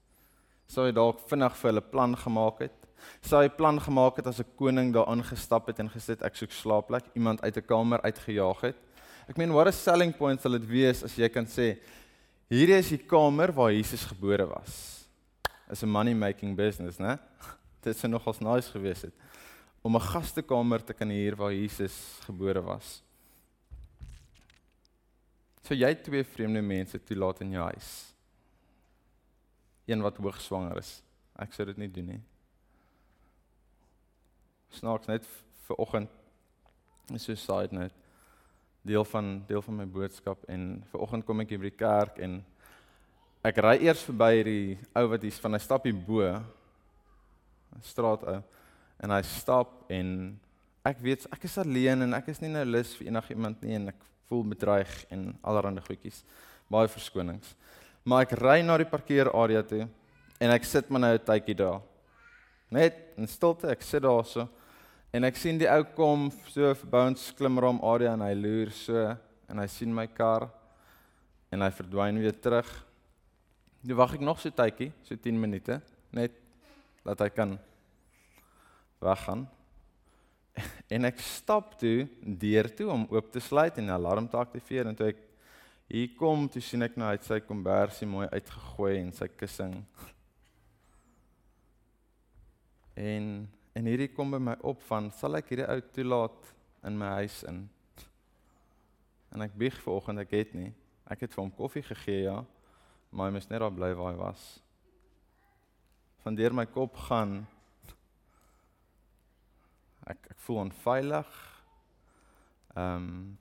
Sou 0.72 0.86
hy 0.86 0.94
dalk 0.96 1.20
vinnig 1.28 1.58
vir 1.60 1.68
hulle 1.70 1.84
plan 1.92 2.16
gemaak 2.16 2.64
het 2.64 2.80
sy 3.24 3.46
plan 3.52 3.80
gemaak 3.80 4.20
het 4.20 4.26
as 4.26 4.40
'n 4.40 4.56
koning 4.56 4.92
daar 4.92 5.08
aangestap 5.08 5.66
het 5.66 5.78
en 5.80 5.88
gesit 5.88 6.22
ek 6.22 6.36
soek 6.36 6.52
slaapplek, 6.52 7.04
iemand 7.14 7.42
uit 7.42 7.56
'n 7.56 7.66
kamer 7.66 8.00
uitgejaag 8.02 8.60
het. 8.60 8.76
Ek 9.28 9.36
meen 9.36 9.52
what 9.52 9.66
a 9.66 9.72
selling 9.72 10.16
point 10.16 10.40
sal 10.40 10.52
dit 10.52 10.66
wees 10.66 11.04
as 11.04 11.16
jy 11.16 11.28
kan 11.28 11.46
sê 11.46 11.78
hierdie 12.48 12.78
is 12.78 12.88
die 12.88 12.98
kamer 12.98 13.52
waar 13.52 13.72
Jesus 13.72 14.04
gebore 14.04 14.46
was. 14.46 15.06
Is 15.70 15.82
'n 15.82 15.88
money 15.88 16.14
making 16.14 16.56
business, 16.56 16.98
né? 16.98 17.18
Sou 17.84 18.08
nogals 18.08 18.40
nice 18.44 18.70
gewees 18.70 19.02
het 19.02 19.14
om 19.82 19.96
'n 19.96 20.00
gastekamer 20.00 20.84
te 20.84 20.92
kan 20.92 21.08
huur 21.08 21.36
waar 21.36 21.52
Jesus 21.52 22.18
gebore 22.24 22.60
was. 22.62 23.02
So 25.62 25.74
jy 25.74 25.94
twee 25.94 26.24
vreemde 26.24 26.62
mense 26.62 26.98
toelaat 27.04 27.40
in 27.40 27.50
jou 27.50 27.64
huis. 27.64 28.06
een 29.86 30.02
wat 30.02 30.16
hoog 30.16 30.40
swanger 30.40 30.76
is. 30.76 31.02
Ek 31.34 31.52
sou 31.52 31.66
dit 31.66 31.76
nie 31.76 31.90
doen 31.90 32.06
nie. 32.06 32.20
Snaaks 34.68 35.06
net 35.06 35.26
vir 35.66 35.76
oggend 35.76 36.10
is 37.14 37.24
so 37.24 37.34
side 37.34 37.74
note 37.74 37.94
deel 38.82 39.04
van 39.04 39.44
deel 39.46 39.62
van 39.62 39.76
my 39.76 39.86
boodskap 39.86 40.44
en 40.48 40.84
ver 40.90 41.00
oggend 41.00 41.26
kom 41.26 41.40
ek 41.40 41.50
hier 41.52 41.58
by 41.58 41.68
die 41.68 41.76
kerk 41.76 42.20
en 42.24 42.38
ek 43.44 43.58
ry 43.60 43.74
eers 43.82 44.04
verby 44.08 44.30
hierdie 44.38 44.78
ou 44.96 45.04
wat 45.10 45.26
hier's 45.26 45.40
van 45.42 45.54
'n 45.54 45.60
stappie 45.60 45.92
bo 45.92 46.22
'n 46.22 46.44
straat 47.82 48.24
ou 48.28 48.38
en 49.00 49.14
hy 49.14 49.20
stap 49.24 49.90
en 49.92 50.38
ek 50.86 51.00
weet 51.04 51.26
ek 51.32 51.44
is 51.48 51.58
alleen 51.60 52.04
en 52.06 52.16
ek 52.16 52.28
is 52.32 52.40
nie 52.42 52.52
nou 52.52 52.64
lus 52.68 52.92
vir 52.98 53.10
enigiemand 53.12 53.62
nie 53.64 53.76
en 53.78 53.92
ek 53.92 54.06
voel 54.30 54.44
bedreig 54.52 54.90
en 55.10 55.30
allerlei 55.42 55.82
goedjies. 55.84 56.22
Baie 56.70 56.88
verskonings. 56.88 57.54
Maar 58.04 58.26
ek 58.26 58.36
ry 58.38 58.60
na 58.62 58.76
die 58.80 58.88
parkeerarea 58.88 59.62
toe 59.66 59.84
en 60.40 60.54
ek 60.54 60.64
sit 60.64 60.90
maar 60.90 61.00
nou 61.00 61.14
'n 61.14 61.26
tydjie 61.26 61.56
daar. 61.56 61.80
Net 62.70 62.94
in 63.16 63.26
stilte 63.26 63.68
ek 63.70 63.82
sit 63.82 64.02
daarso 64.02 64.48
en 65.12 65.24
ek 65.24 65.36
sien 65.36 65.58
die 65.58 65.68
ou 65.68 65.84
kom 65.84 66.30
so 66.48 66.74
ons 66.92 67.32
klimram 67.32 67.80
area 67.82 68.12
en 68.12 68.22
hy 68.22 68.34
loer 68.34 68.70
so 68.70 69.16
en 69.48 69.58
hy 69.58 69.66
sien 69.66 69.94
my 69.94 70.06
kar 70.06 70.48
en 71.50 71.60
hy 71.60 71.70
verdwyn 71.70 72.20
weer 72.22 72.36
terug. 72.40 72.68
Toe 73.86 73.96
wag 73.96 74.14
ek 74.14 74.20
nog 74.20 74.40
so 74.40 74.50
tydjie, 74.50 74.92
so 75.02 75.16
10 75.16 75.40
minute, 75.40 75.80
net 76.12 76.32
dat 77.06 77.22
hy 77.24 77.30
kan 77.34 77.56
weggaan. 79.00 79.46
En 80.94 81.06
ek 81.06 81.20
stap 81.22 81.76
toe 81.78 82.08
deur 82.20 82.66
toe 82.74 82.88
om 82.90 83.06
oop 83.14 83.30
te 83.32 83.40
sluit 83.40 83.76
en 83.78 83.86
die 83.86 83.94
alarm 83.94 84.26
te 84.28 84.38
aktiveer 84.40 84.90
en 84.90 84.96
toe 84.98 85.12
ek 85.12 85.20
hier 85.90 86.10
kom, 86.18 86.48
toe 86.50 86.62
sien 86.62 86.82
ek 86.86 86.96
nou 86.98 87.06
hy 87.08 87.16
het 87.16 87.26
sy 87.26 87.40
kombersie 87.42 88.06
mooi 88.06 88.26
uitgegooi 88.30 88.92
en 88.98 89.12
sy 89.14 89.30
kussing. 89.30 89.78
En 92.98 93.48
en 93.78 93.86
hierdie 93.86 94.10
kom 94.10 94.34
by 94.34 94.40
my 94.42 94.56
op 94.66 94.82
van 94.88 95.12
sal 95.14 95.38
ek 95.38 95.52
hierdie 95.52 95.68
ou 95.70 95.78
toelaat 95.94 96.48
in 96.90 96.96
my 96.98 97.12
huis 97.20 97.36
in? 97.48 97.62
En 99.30 99.46
ek 99.46 99.54
bieg 99.58 99.76
vanoggend 99.84 100.24
ek 100.24 100.34
het 100.34 100.56
nie. 100.58 100.72
Ek 101.10 101.22
het 101.22 101.34
vir 101.34 101.44
hom 101.44 101.54
koffie 101.54 101.86
gegee 101.86 102.24
ja 102.26 102.40
maar 103.10 103.28
hy 103.28 103.34
moes 103.34 103.48
net 103.50 103.62
daar 103.62 103.74
bly 103.74 103.90
waar 103.98 104.12
hy 104.12 104.18
was. 104.20 104.42
Van 106.22 106.34
deur 106.34 106.54
my 106.54 106.66
kop 106.68 106.96
gaan 107.08 107.46
ek 110.10 110.32
ek 110.34 110.40
voel 110.46 110.64
onveilig. 110.66 111.30
Ehm 112.74 112.96
um, 112.96 113.38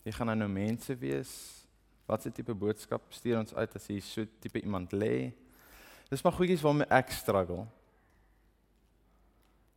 jy 0.00 0.14
gaan 0.16 0.32
nou 0.38 0.48
mense 0.48 0.94
wees. 0.96 1.32
Wat 2.08 2.26
'n 2.26 2.32
tipe 2.32 2.54
boodskap 2.54 3.02
stuur 3.12 3.38
ons 3.38 3.54
uit 3.54 3.74
as 3.76 3.86
hier 3.86 4.02
so 4.02 4.24
tipe 4.40 4.60
iemand 4.60 4.92
lê? 4.92 5.32
Dis 6.08 6.22
maar 6.22 6.32
goedjies 6.32 6.62
waarmee 6.62 6.88
ek 6.90 7.10
struggle. 7.10 7.66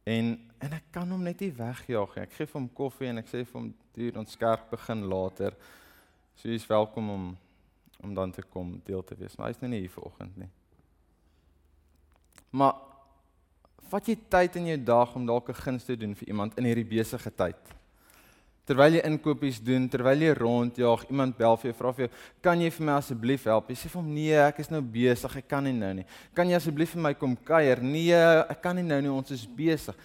En 0.03 0.49
en 0.59 0.73
ek 0.73 0.83
kan 0.91 1.09
hom 1.09 1.23
net 1.23 1.39
nie 1.39 1.51
wegjaag 1.51 2.15
nie. 2.15 2.23
Ek 2.23 2.33
gee 2.33 2.45
vir 2.45 2.59
hom 2.61 2.69
koffie 2.73 3.07
en 3.07 3.17
ek 3.17 3.27
sê 3.27 3.43
vir 3.45 3.59
hom 3.59 3.73
duur 3.93 4.17
ons 4.17 4.37
kerk 4.37 4.69
begin 4.71 5.05
later. 5.11 5.55
So 6.35 6.49
jy 6.49 6.55
is 6.55 6.67
welkom 6.67 7.09
om 7.09 7.37
om 8.03 8.13
dan 8.13 8.31
te 8.31 8.41
kom 8.41 8.81
deel 8.85 9.03
te 9.03 9.15
wees. 9.15 9.35
Maar 9.37 9.47
hy's 9.47 9.61
nou 9.61 9.69
nie 9.69 9.79
hier 9.79 9.93
vanoggend 9.93 10.37
nie. 10.37 10.49
Maar 12.53 12.75
vat 13.89 14.09
jy 14.09 14.15
tyd 14.29 14.59
in 14.61 14.67
jou 14.73 14.81
dag 14.85 15.15
om 15.17 15.25
dalk 15.25 15.49
'n 15.49 15.61
guns 15.65 15.85
te 15.85 15.97
doen 15.97 16.13
vir 16.15 16.27
iemand 16.27 16.57
in 16.57 16.65
hierdie 16.65 16.85
besige 16.85 17.31
tyd? 17.31 17.57
Terwyl 18.63 18.93
jy 18.93 19.01
inkopies 19.03 19.59
doen, 19.59 19.89
terwyl 19.89 20.21
jy 20.21 20.33
rondjaag, 20.33 21.09
iemand 21.09 21.37
bel 21.37 21.57
vir 21.57 21.71
jou, 21.71 21.77
vra 21.77 21.91
vir 21.93 22.05
jou, 22.05 22.15
"Kan 22.41 22.59
jy 22.59 22.69
vir 22.71 22.85
my 22.85 22.91
asseblief 22.93 23.43
help?" 23.43 23.67
Jy 23.69 23.75
sê 23.75 23.89
vir 23.89 24.01
hom, 24.01 24.13
"Nee, 24.13 24.35
ek 24.35 24.59
is 24.59 24.69
nou 24.69 24.81
besig, 24.81 25.35
ek 25.35 25.47
kan 25.47 25.63
nie 25.63 25.73
nou 25.73 25.93
nie." 25.93 26.05
"Kan 26.33 26.47
jy 26.47 26.55
asseblief 26.55 26.89
vir 26.91 27.01
my 27.01 27.13
kom 27.13 27.35
kuier?" 27.35 27.81
"Nee, 27.81 28.13
ek 28.13 28.61
kan 28.61 28.75
nie 28.75 28.83
nou 28.83 29.01
nie, 29.01 29.11
ons 29.11 29.31
is 29.31 29.45
besig." 29.45 29.95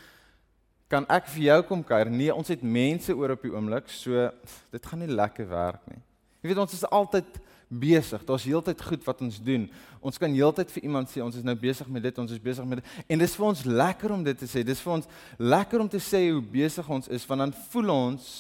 "Kan 0.89 1.07
ek 1.09 1.27
vir 1.27 1.43
jou 1.43 1.63
kom 1.63 1.85
kuier?" 1.85 2.11
"Nee, 2.11 2.35
ons 2.35 2.49
het 2.49 2.63
mense 2.63 3.15
oor 3.15 3.31
op 3.31 3.43
die 3.43 3.51
oomblik, 3.51 3.89
so 3.89 4.31
dit 4.73 4.87
gaan 4.87 4.99
nie 5.01 5.15
lekker 5.15 5.49
werk 5.49 5.87
nie." 5.87 6.03
Jy 6.43 6.49
weet 6.49 6.59
ons 6.59 6.73
is 6.73 6.85
altyd 6.85 7.27
besig. 7.69 8.25
Daar's 8.25 8.45
heeltyd 8.45 8.83
goed 8.83 9.05
wat 9.05 9.21
ons 9.21 9.39
doen. 9.45 9.67
Ons 10.01 10.19
kan 10.19 10.33
heeltyd 10.33 10.71
vir 10.73 10.83
iemand 10.89 11.11
sê 11.13 11.21
ons 11.25 11.37
is 11.37 11.45
nou 11.45 11.55
besig 11.59 11.89
met 11.93 12.03
dit, 12.03 12.19
ons 12.19 12.33
is 12.33 12.41
besig 12.41 12.65
met 12.65 12.81
dit. 12.81 12.95
En 13.09 13.21
dis 13.21 13.35
vir 13.37 13.47
ons 13.47 13.65
lekker 13.65 14.15
om 14.15 14.23
dit 14.25 14.39
te 14.39 14.49
sê. 14.49 14.65
Dis 14.65 14.81
vir 14.81 14.93
ons 14.93 15.11
lekker 15.39 15.85
om 15.85 15.89
te 15.89 16.01
sê 16.03 16.25
hoe 16.31 16.43
besig 16.43 16.89
ons 16.89 17.09
is 17.13 17.27
want 17.29 17.45
dan 17.45 17.55
voel 17.73 17.93
ons 17.95 18.31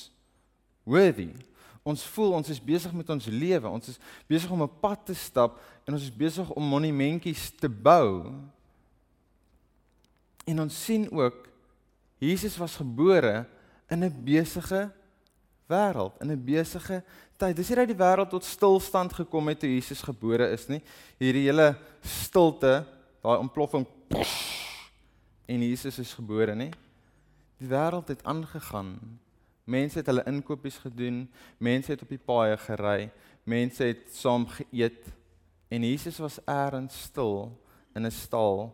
worthy. 0.88 1.28
Ons 1.84 2.04
voel 2.14 2.38
ons 2.40 2.52
is 2.52 2.60
besig 2.60 2.92
met 2.96 3.10
ons 3.12 3.28
lewe. 3.32 3.68
Ons 3.68 3.92
is 3.94 4.00
besig 4.28 4.50
om 4.50 4.62
'n 4.62 4.80
pad 4.80 5.06
te 5.06 5.14
stap 5.14 5.60
en 5.86 5.94
ons 5.94 6.02
is 6.02 6.12
besig 6.12 6.48
om 6.50 6.64
monumentjies 6.64 7.52
te 7.60 7.68
bou. 7.68 8.32
En 10.44 10.60
ons 10.60 10.84
sien 10.84 11.10
ook 11.10 11.48
Jesus 12.18 12.56
was 12.56 12.76
gebore 12.76 13.46
in 13.88 14.04
'n 14.04 14.24
besige 14.24 14.90
wêreld, 15.68 16.20
in 16.20 16.30
'n 16.30 16.44
besige 16.44 17.04
tyd. 17.38 17.54
Dis 17.54 17.70
hier 17.70 17.84
uit 17.84 17.92
die 17.92 17.98
wêreld 17.98 18.32
tot 18.32 18.46
stilstand 18.46 19.14
gekom 19.14 19.50
het 19.52 19.60
toe 19.62 19.70
Jesus 19.70 20.02
gebore 20.02 20.48
is, 20.54 20.66
nie? 20.70 20.80
Hierdie 21.22 21.46
hele 21.46 21.70
stilte, 22.02 22.82
daai 23.22 23.38
ontploffing 23.38 23.86
en 25.48 25.62
Jesus 25.62 26.00
is 26.02 26.16
gebore, 26.18 26.56
nie? 26.58 26.72
Die 27.62 27.70
wêreld 27.70 28.10
het 28.10 28.24
aangegaan. 28.26 28.96
Mense 29.68 30.00
het 30.00 30.10
hulle 30.10 30.24
inkopies 30.26 30.80
gedoen, 30.82 31.26
mense 31.62 31.92
het 31.92 32.02
op 32.02 32.10
die 32.10 32.20
paaie 32.20 32.56
gery, 32.58 33.10
mense 33.48 33.86
het 33.86 34.08
saam 34.16 34.46
geëet 34.50 35.06
en 35.70 35.84
Jesus 35.84 36.18
was 36.24 36.40
eers 36.48 37.02
stil 37.06 37.52
in 37.94 38.06
'n 38.06 38.10
stal 38.10 38.72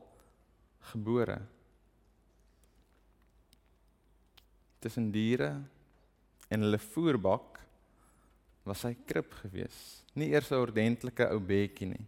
gebore. 0.93 1.41
Tussen 4.81 5.11
diere 5.11 5.61
en 6.49 6.61
hulle 6.61 6.79
voerbak 6.79 7.54
was 8.65 8.83
hy 8.83 8.95
krib 9.07 9.33
gewees. 9.43 10.03
Nie 10.15 10.33
eers 10.33 10.51
'n 10.51 10.61
ordentlike 10.61 11.29
ou 11.31 11.41
bedjie 11.41 11.87
nie. 11.87 12.07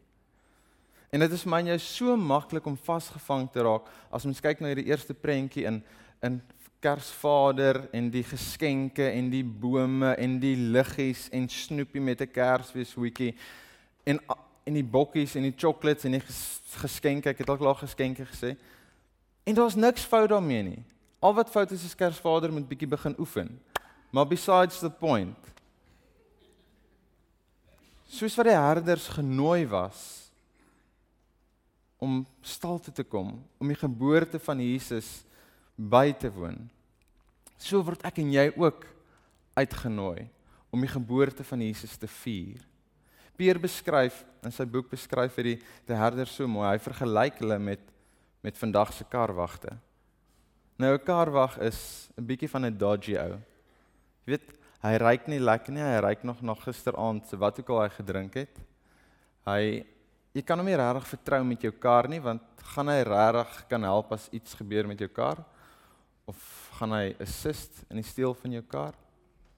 En 1.12 1.20
dit 1.20 1.32
is 1.32 1.44
my 1.44 1.62
jou 1.62 1.78
so 1.78 2.16
maklik 2.16 2.66
om 2.66 2.76
vasgevang 2.76 3.50
te 3.52 3.62
raak 3.62 3.86
as 4.10 4.24
mens 4.24 4.40
kyk 4.40 4.60
na 4.60 4.68
hierdie 4.68 4.90
eerste 4.90 5.14
prentjie 5.14 5.66
in 5.66 5.82
in 6.22 6.40
Kersvader 6.80 7.88
en 7.92 8.10
die 8.10 8.24
geskenke 8.24 9.10
en 9.10 9.30
die 9.30 9.44
bome 9.44 10.14
en 10.16 10.38
die 10.40 10.56
liggies 10.56 11.28
en 11.32 11.48
snoepie 11.48 12.00
met 12.00 12.20
'n 12.20 12.32
Kersfeeshoedjie 12.32 13.34
en 14.04 14.20
en 14.66 14.74
die 14.74 14.84
bokkies 14.84 15.36
en 15.36 15.42
die 15.42 15.54
chocolates 15.56 16.04
en 16.04 16.12
die 16.12 16.22
geskenke. 16.82 17.30
Ek 17.30 17.38
het 17.38 17.48
al 17.48 17.56
klaar 17.56 17.78
geskenke 17.78 18.26
gesê. 18.26 18.56
En 19.44 19.54
daar's 19.54 19.74
niks 19.74 20.02
fout 20.02 20.28
daarmee 20.28 20.62
nie. 20.62 20.82
Al 21.22 21.34
wat 21.34 21.50
fout 21.50 21.70
is 21.70 21.84
is 21.84 21.94
Kersvader 21.94 22.52
moet 22.52 22.68
bietjie 22.68 22.88
begin 22.88 23.14
oefen. 23.18 23.60
Maar 24.10 24.26
besides 24.26 24.78
the 24.78 24.90
point. 24.90 25.36
Soos 28.06 28.36
wat 28.38 28.48
die 28.50 28.56
herders 28.56 29.08
genooi 29.14 29.66
was 29.66 30.00
om 31.98 32.20
stal 32.44 32.78
toe 32.78 32.92
te 32.94 33.04
kom, 33.04 33.34
om 33.58 33.68
die 33.68 33.78
geboorte 33.78 34.38
van 34.38 34.60
Jesus 34.60 35.24
by 35.76 36.12
te 36.12 36.30
woon. 36.32 36.68
So 37.58 37.80
word 37.84 38.04
ek 38.06 38.20
en 38.22 38.30
jy 38.32 38.50
ook 38.54 38.84
uitgenooi 39.56 40.28
om 40.70 40.84
die 40.84 40.92
geboorte 40.92 41.44
van 41.44 41.62
Jesus 41.64 41.96
te 41.96 42.08
vier. 42.22 42.60
Peer 43.36 43.58
beskryf 43.60 44.22
in 44.44 44.52
sy 44.52 44.64
boek 44.68 44.88
beskryf 44.92 45.36
hy 45.36 45.44
die, 45.50 45.58
die 45.88 45.96
herders 45.96 46.36
so 46.36 46.48
mooi. 46.48 46.68
Hy 46.68 46.80
vergelyk 46.84 47.42
hulle 47.42 47.58
met 47.60 47.92
met 48.46 48.58
vandag 48.58 48.92
se 48.94 49.04
karwagte. 49.10 49.72
Nou 50.78 50.94
'n 50.94 51.04
karwag 51.04 51.58
is 51.58 52.08
'n 52.16 52.26
bietjie 52.26 52.48
van 52.48 52.64
'n 52.66 52.78
dodgy 52.78 53.16
ou. 53.16 53.40
Jy 54.24 54.30
weet, 54.30 54.55
hy 54.86 54.98
ryk 55.02 55.28
nie 55.30 55.40
lekker 55.42 55.74
nie. 55.74 55.84
Hy 55.84 56.00
ryk 56.04 56.24
nog 56.26 56.42
na 56.44 56.54
gisteraand 56.58 57.26
se 57.28 57.38
wat 57.40 57.58
ook 57.60 57.70
al 57.74 57.84
hy 57.84 57.90
gedrink 57.96 58.38
het. 58.38 58.60
Hy 59.48 59.60
jy 60.36 60.42
kan 60.44 60.60
hom 60.60 60.68
nie 60.68 60.76
regtig 60.76 61.06
vertrou 61.14 61.40
met 61.48 61.62
jou 61.64 61.72
kar 61.80 62.10
nie 62.12 62.20
want 62.20 62.64
gaan 62.74 62.90
hy 62.92 62.98
regtig 63.08 63.62
kan 63.70 63.86
help 63.88 64.10
as 64.12 64.26
iets 64.36 64.56
gebeur 64.58 64.88
met 64.90 65.00
jou 65.00 65.08
kar 65.08 65.40
of 66.28 66.36
gaan 66.76 66.92
hy 66.92 67.14
assist 67.22 67.84
in 67.88 68.02
die 68.02 68.06
steel 68.06 68.34
van 68.36 68.56
jou 68.58 68.62
kar? 68.68 68.98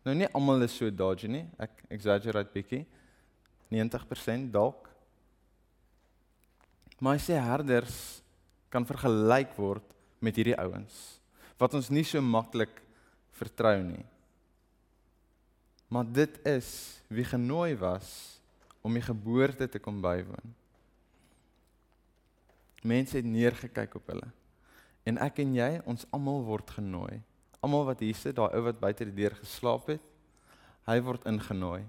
Nou 0.06 0.14
nie 0.14 0.28
almal 0.36 0.62
is 0.68 0.76
so 0.78 0.90
dodgy 0.90 1.30
nie. 1.32 1.44
Ek 1.58 1.82
exaggerate 1.92 2.54
bietjie. 2.54 2.84
90% 3.72 4.52
dalk. 4.54 4.86
Maar 7.00 7.18
hy 7.18 7.22
sê 7.22 7.36
herders 7.42 7.98
kan 8.72 8.86
vergelyk 8.88 9.52
word 9.58 9.84
met 10.24 10.36
hierdie 10.36 10.56
ouens 10.58 11.18
wat 11.58 11.74
ons 11.74 11.90
nie 11.90 12.04
so 12.06 12.22
maklik 12.22 12.70
vertrou 13.34 13.74
nie. 13.82 14.04
Maar 15.88 16.12
dit 16.12 16.38
is 16.46 17.00
wie 17.08 17.24
genooi 17.24 17.76
was 17.76 18.40
om 18.80 18.92
die 18.92 19.02
geboorte 19.02 19.68
te 19.68 19.78
kom 19.78 20.00
bywoon. 20.00 20.54
Mense 22.82 23.16
het 23.16 23.26
neergekyk 23.26 23.94
op 23.98 24.06
hulle. 24.12 24.28
En 25.08 25.18
ek 25.24 25.40
en 25.42 25.54
jy, 25.56 25.70
ons 25.88 26.06
almal 26.14 26.44
word 26.46 26.70
genooi. 26.76 27.20
Almal 27.64 27.88
wat 27.88 28.04
hier 28.04 28.16
sit, 28.16 28.36
daai 28.36 28.52
ou 28.54 28.62
wat 28.68 28.80
buite 28.80 29.08
die 29.08 29.16
deur 29.22 29.34
geslaap 29.40 29.88
het, 29.94 30.04
hy 30.88 30.98
word 31.04 31.26
ingenooi 31.28 31.82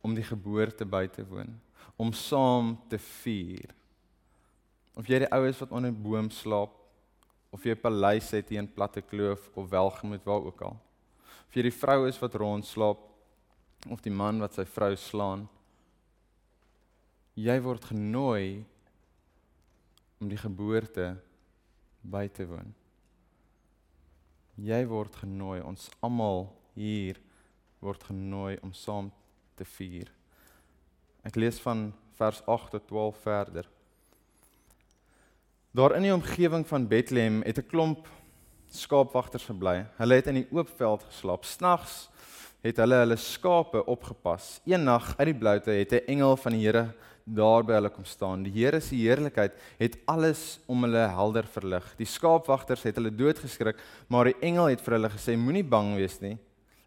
om 0.00 0.16
die 0.16 0.24
geboorte 0.24 0.86
by 0.88 1.04
te 1.12 1.24
woon, 1.28 1.52
om 2.00 2.12
saam 2.16 2.74
te 2.88 2.98
vier. 3.20 3.72
Of 4.96 5.08
jy 5.08 5.20
die 5.22 5.32
oues 5.36 5.60
wat 5.60 5.72
onder 5.76 5.92
'n 5.92 6.02
boom 6.02 6.30
slaap 6.30 6.72
of 7.52 7.64
jy 7.64 7.74
'n 7.76 7.80
paleis 7.80 8.30
het 8.30 8.48
hier 8.48 8.58
in 8.58 8.72
platte 8.72 9.02
kloof 9.02 9.50
of 9.54 9.68
welgemoed 9.68 10.24
waar 10.24 10.44
ook 10.44 10.60
al. 10.62 10.76
Of 11.50 11.56
jy 11.58 11.64
die 11.66 11.74
vrou 11.74 12.04
is 12.06 12.18
wat 12.22 12.36
rondslaap 12.38 13.00
of 13.90 14.02
die 14.04 14.12
man 14.14 14.38
wat 14.38 14.54
sy 14.54 14.62
vrou 14.70 14.92
slaan. 14.94 15.48
Jy 17.34 17.56
word 17.64 17.88
genooi 17.90 18.60
om 20.22 20.28
die 20.30 20.38
geboorte 20.38 21.08
by 22.06 22.28
te 22.30 22.46
woon. 22.46 22.70
Jy 24.62 24.78
word 24.92 25.18
genooi, 25.24 25.58
ons 25.66 25.88
almal 26.06 26.46
hier 26.76 27.18
word 27.82 28.06
genooi 28.12 28.54
om 28.62 28.70
saam 28.70 29.10
te 29.58 29.66
vier. 29.74 30.06
Ek 31.26 31.34
lees 31.34 31.58
van 31.66 31.88
vers 32.20 32.44
8 32.46 32.76
tot 32.76 32.86
12 32.94 33.22
verder. 33.26 33.66
Daar 35.74 35.98
in 35.98 36.06
die 36.06 36.14
omgewing 36.14 36.62
van 36.70 36.86
Bethlehem 36.86 37.42
het 37.42 37.58
'n 37.58 37.66
klomp 37.66 38.06
skaapwagters 38.70 39.44
gebly. 39.50 39.84
Hulle 39.98 40.18
het 40.18 40.30
in 40.30 40.40
die 40.42 40.48
oop 40.54 40.70
veld 40.78 41.04
geslaap. 41.10 41.44
Snags 41.44 42.08
het 42.64 42.80
hulle 42.82 42.98
hulle 43.02 43.16
skape 43.16 43.84
opgepas. 43.88 44.58
Een 44.68 44.84
nag 44.84 45.14
uit 45.18 45.30
die 45.30 45.38
bloute 45.38 45.70
het 45.70 45.92
'n 45.92 46.06
engel 46.06 46.36
van 46.36 46.52
die 46.52 46.66
Here 46.66 46.94
daar 47.24 47.64
by 47.64 47.72
hulle 47.72 47.90
kom 47.90 48.04
staan. 48.04 48.42
Die 48.42 48.52
Here 48.52 48.80
se 48.80 48.94
heerlikheid 48.94 49.52
het 49.78 49.98
alles 50.06 50.60
om 50.66 50.82
hulle 50.82 51.08
helder 51.08 51.46
verlig. 51.46 51.94
Die 51.96 52.06
skaapwagters 52.06 52.82
het 52.82 52.96
hulle 52.96 53.14
doodgeskrik, 53.14 53.76
maar 54.08 54.24
die 54.24 54.36
engel 54.40 54.66
het 54.66 54.80
vir 54.80 54.92
hulle 54.98 55.10
gesê: 55.10 55.36
Moenie 55.36 55.64
bang 55.64 55.96
wees 55.96 56.20
nie. 56.20 56.38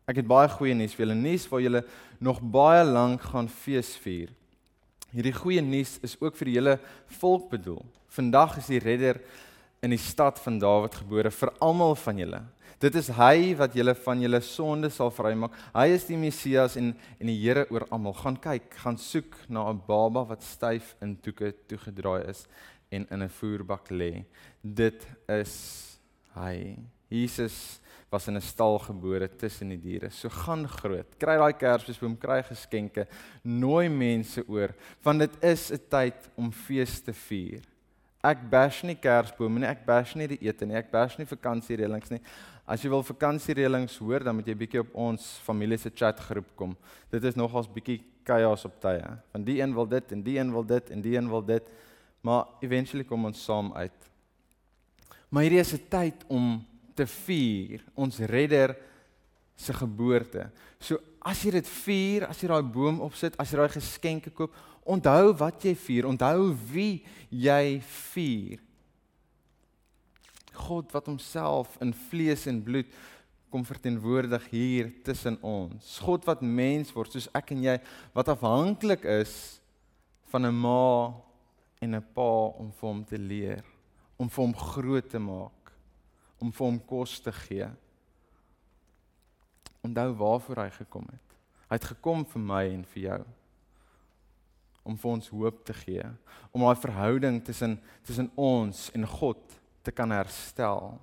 Ek 0.06 0.16
het 0.16 0.28
baie 0.28 0.50
goeie 0.50 0.75
nuus 0.75 0.94
vir 0.94 1.06
julle, 1.06 1.16
nuus 1.16 1.48
waar 1.48 1.62
julle 1.62 1.84
nog 2.20 2.42
baie 2.42 2.84
lank 2.84 3.22
gaan 3.22 3.48
fees 3.48 3.96
vier. 3.98 4.30
Hierdie 5.13 5.34
goeie 5.34 5.62
nuus 5.62 6.00
is 6.04 6.18
ook 6.20 6.36
vir 6.36 6.46
die 6.46 6.58
hele 6.58 6.80
volk 7.20 7.50
bedoel. 7.52 7.84
Vandag 8.10 8.58
is 8.58 8.68
die 8.68 8.80
redder 8.80 9.22
in 9.84 9.92
die 9.92 10.00
stad 10.00 10.40
van 10.40 10.60
Dawid 10.62 10.96
gebore 10.96 11.32
vir 11.32 11.52
almal 11.60 11.96
van 12.00 12.20
julle. 12.22 12.40
Dit 12.84 12.96
is 13.00 13.10
hy 13.16 13.54
wat 13.60 13.75
julle 13.75 13.94
van 13.96 14.22
julle 14.24 14.40
sonde 14.44 14.90
sal 14.92 15.12
vrymaak. 15.12 15.56
Hy 15.75 15.86
is 15.96 16.08
die 16.08 16.20
Messias 16.20 16.78
en 16.80 16.94
en 17.20 17.32
die 17.32 17.38
Here 17.42 17.66
oor 17.72 17.86
almal. 17.92 18.16
Gaan 18.16 18.40
kyk, 18.40 18.74
gaan 18.84 18.98
soek 18.98 19.36
na 19.50 19.70
'n 19.70 19.82
baba 19.88 20.24
wat 20.28 20.44
styf 20.44 20.96
in 21.02 21.16
toeke 21.16 21.54
toegedraai 21.68 22.30
is 22.30 22.48
en 22.92 23.08
in 23.12 23.24
'n 23.24 23.30
voerbak 23.30 23.90
lê. 23.90 24.25
Dit 24.62 25.06
is 25.28 25.98
hy. 26.36 26.78
Jesus 27.10 27.80
was 28.10 28.28
in 28.28 28.38
'n 28.38 28.42
stal 28.42 28.80
gebore 28.80 29.28
tussen 29.28 29.70
die 29.70 29.78
diere. 29.78 30.10
So 30.10 30.30
gaan 30.30 30.68
groot. 30.68 31.18
Kry 31.20 31.38
daai 31.38 31.54
kersboom, 31.54 32.18
kry 32.18 32.42
geskenke, 32.44 33.08
nooi 33.44 33.90
mense 33.90 34.44
oor 34.48 34.74
want 35.04 35.20
dit 35.20 35.44
is 35.44 35.72
'n 35.72 35.80
tyd 35.90 36.30
om 36.36 36.52
fees 36.52 37.02
te 37.02 37.13
vier. 37.13 37.73
Ek 38.24 38.39
bash 38.50 38.84
nie 38.88 38.96
kersbome 38.96 39.60
nie, 39.60 39.68
ek 39.68 39.82
bash 39.86 40.13
nie 40.15 40.30
die 40.32 40.39
ete 40.48 40.65
nie, 40.65 40.77
ek 40.80 40.92
bash 40.94 41.18
nie 41.20 41.27
vakansiereëlings 41.27 42.13
nie. 42.13 42.22
As 42.63 42.84
jy 42.84 42.92
wil 42.94 43.03
vakansiereëlings 43.03 43.98
hoor, 44.00 44.24
dan 44.24 44.38
moet 44.38 44.48
jy 44.48 44.56
bietjie 44.56 44.80
op 44.80 44.94
ons 45.10 45.25
familie 45.44 45.75
se 45.77 45.92
chatgroep 45.92 46.53
kom. 46.56 46.77
Dit 47.12 47.25
is 47.27 47.36
nogals 47.36 47.68
bietjie 47.68 48.00
chaos 48.24 48.63
op 48.70 48.77
tye. 48.80 49.03
Want 49.34 49.48
die 49.50 49.58
een 49.60 49.74
wil 49.75 49.89
dit 49.92 50.15
en 50.15 50.24
die 50.24 50.38
een 50.39 50.53
wil 50.56 50.63
dit 50.63 50.94
en 50.96 51.03
die 51.03 51.18
een 51.18 51.27
wil 51.27 51.44
dit. 51.44 51.68
Maar 52.24 52.48
eventually 52.63 53.03
kom 53.03 53.27
ons 53.27 53.44
saam 53.44 53.74
uit. 53.75 54.10
Maar 55.27 55.44
hierdie 55.44 55.60
is 55.60 55.74
'n 55.74 55.84
tyd 55.89 56.24
om 56.27 56.63
te 56.96 57.06
vier 57.08 57.84
ons 57.94 58.20
redder 58.20 58.77
se 59.56 59.74
geboorte. 59.74 60.50
So 60.80 61.00
as 61.24 61.42
jy 61.44 61.53
dit 61.56 61.70
vier, 61.86 62.27
as 62.27 62.42
jy 62.42 62.50
daai 62.51 62.63
boom 62.63 63.00
opsit, 63.06 63.36
as 63.39 63.51
jy 63.51 63.62
daai 63.62 63.72
geskenke 63.72 64.34
koop, 64.36 64.53
onthou 64.84 65.32
wat 65.39 65.63
jy 65.63 65.74
vier, 65.80 66.08
onthou 66.10 66.51
wie 66.74 67.03
jy 67.32 67.80
vier. 68.12 68.62
God 70.53 70.92
wat 70.94 71.08
homself 71.10 71.77
in 71.82 71.96
vlees 72.10 72.46
en 72.51 72.62
bloed 72.63 72.92
kom 73.53 73.65
verteenwoordig 73.65 74.46
hier 74.51 74.89
tussen 75.06 75.38
ons. 75.46 75.98
God 76.01 76.25
wat 76.25 76.42
mens 76.42 76.92
word 76.94 77.14
soos 77.14 77.29
ek 77.38 77.53
en 77.53 77.64
jy 77.68 77.75
wat 78.16 78.31
afhanklik 78.33 79.05
is 79.22 79.62
van 80.33 80.46
'n 80.46 80.53
ma 80.53 81.14
en 81.81 81.96
'n 81.96 82.05
pa 82.16 82.33
om 82.57 82.72
vir 82.72 82.90
hom 82.90 83.03
te 83.05 83.18
leer, 83.18 83.64
om 84.18 84.29
vir 84.29 84.46
hom 84.46 84.55
groot 84.55 85.09
te 85.09 85.20
maak, 85.20 85.72
om 86.42 86.51
vir 86.51 86.66
hom 86.66 86.79
kos 86.79 87.20
te 87.20 87.31
gee. 87.31 87.70
Onthou 89.83 90.13
waarvoor 90.15 90.63
hy 90.63 90.69
gekom 90.77 91.07
het. 91.11 91.37
Hy 91.67 91.79
het 91.79 91.89
gekom 91.93 92.25
vir 92.25 92.43
my 92.43 92.63
en 92.72 92.83
vir 92.93 93.03
jou 93.09 93.24
om 94.83 94.98
vir 95.00 95.11
ons 95.13 95.29
hoop 95.31 95.61
te 95.63 95.74
gee, 95.74 96.03
om 96.51 96.63
daai 96.65 96.75
verhouding 96.75 97.39
tussen 97.48 97.77
tussen 98.03 98.29
ons 98.35 98.89
en 98.91 99.07
God 99.07 99.55
te 99.83 99.93
kan 99.96 100.11
herstel 100.11 100.98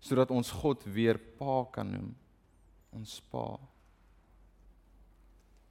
sodat 0.00 0.30
ons 0.32 0.52
God 0.62 0.84
weer 0.88 1.18
Pa 1.36 1.64
kan 1.72 1.88
noem. 1.92 2.12
Ons 2.96 3.18
Pa. 3.32 3.58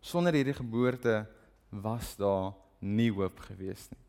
Sonder 0.05 0.37
hierdie 0.37 0.53
geboorte 0.53 1.23
was 1.69 2.13
daar 2.17 2.53
nie 2.79 3.09
hoop 3.09 3.41
gewees 3.47 3.87
nie. 3.89 4.03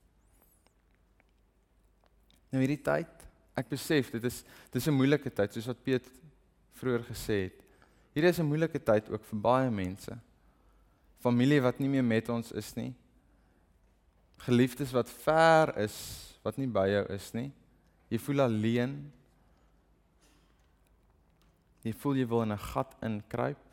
Nou 2.52 2.61
hierdie 2.61 2.83
tyd, 2.85 3.24
ek 3.56 3.72
besef 3.72 4.12
dit 4.12 4.24
is 4.28 4.42
dis 4.72 4.87
'n 4.88 4.96
moeilike 4.96 5.30
tyd 5.30 5.52
soos 5.52 5.66
wat 5.72 5.83
Piet 5.83 6.06
vroeër 6.76 7.04
gesê 7.09 7.37
het. 7.48 7.59
Hierdie 8.14 8.31
is 8.31 8.40
'n 8.40 8.46
moeilike 8.46 8.79
tyd 8.79 9.09
ook 9.11 9.25
vir 9.25 9.40
baie 9.40 9.70
mense. 9.70 10.18
Familie 11.18 11.61
wat 11.61 11.79
nie 11.79 11.88
meer 11.88 12.05
met 12.05 12.29
ons 12.29 12.53
is 12.53 12.75
nie. 12.77 12.94
Geliefdes 14.38 14.92
wat 14.92 15.09
ver 15.09 15.77
is, 15.79 16.38
wat 16.42 16.57
nie 16.57 16.66
by 16.66 16.88
jou 16.88 17.05
is 17.12 17.33
nie. 17.35 17.53
Jy 18.09 18.18
voel 18.18 18.40
alleen. 18.40 19.12
Jy 21.83 21.92
voel 21.92 22.14
jy 22.14 22.27
wil 22.27 22.42
in 22.42 22.53
'n 22.53 22.59
gat 22.59 22.96
inkruip 23.03 23.70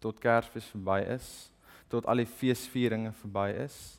tot 0.00 0.20
Kersfees 0.20 0.70
verby 0.72 1.00
is, 1.14 1.50
tot 1.88 2.06
al 2.06 2.16
die 2.16 2.26
feesvieringe 2.26 3.12
verby 3.12 3.50
is. 3.64 3.98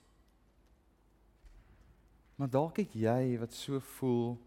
Maar 2.36 2.50
dalk 2.50 2.78
het 2.78 2.94
jy 2.96 3.38
wat 3.40 3.54
so 3.54 3.80
voel 3.80 4.38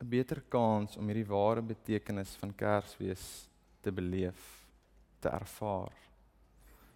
'n 0.00 0.08
beter 0.08 0.42
kans 0.48 0.96
om 0.96 1.06
hierdie 1.06 1.26
ware 1.26 1.62
betekenis 1.62 2.36
van 2.36 2.54
Kersfees 2.54 3.48
te 3.80 3.90
beleef, 3.92 4.57
te 5.20 5.28
ervaar. 5.28 5.94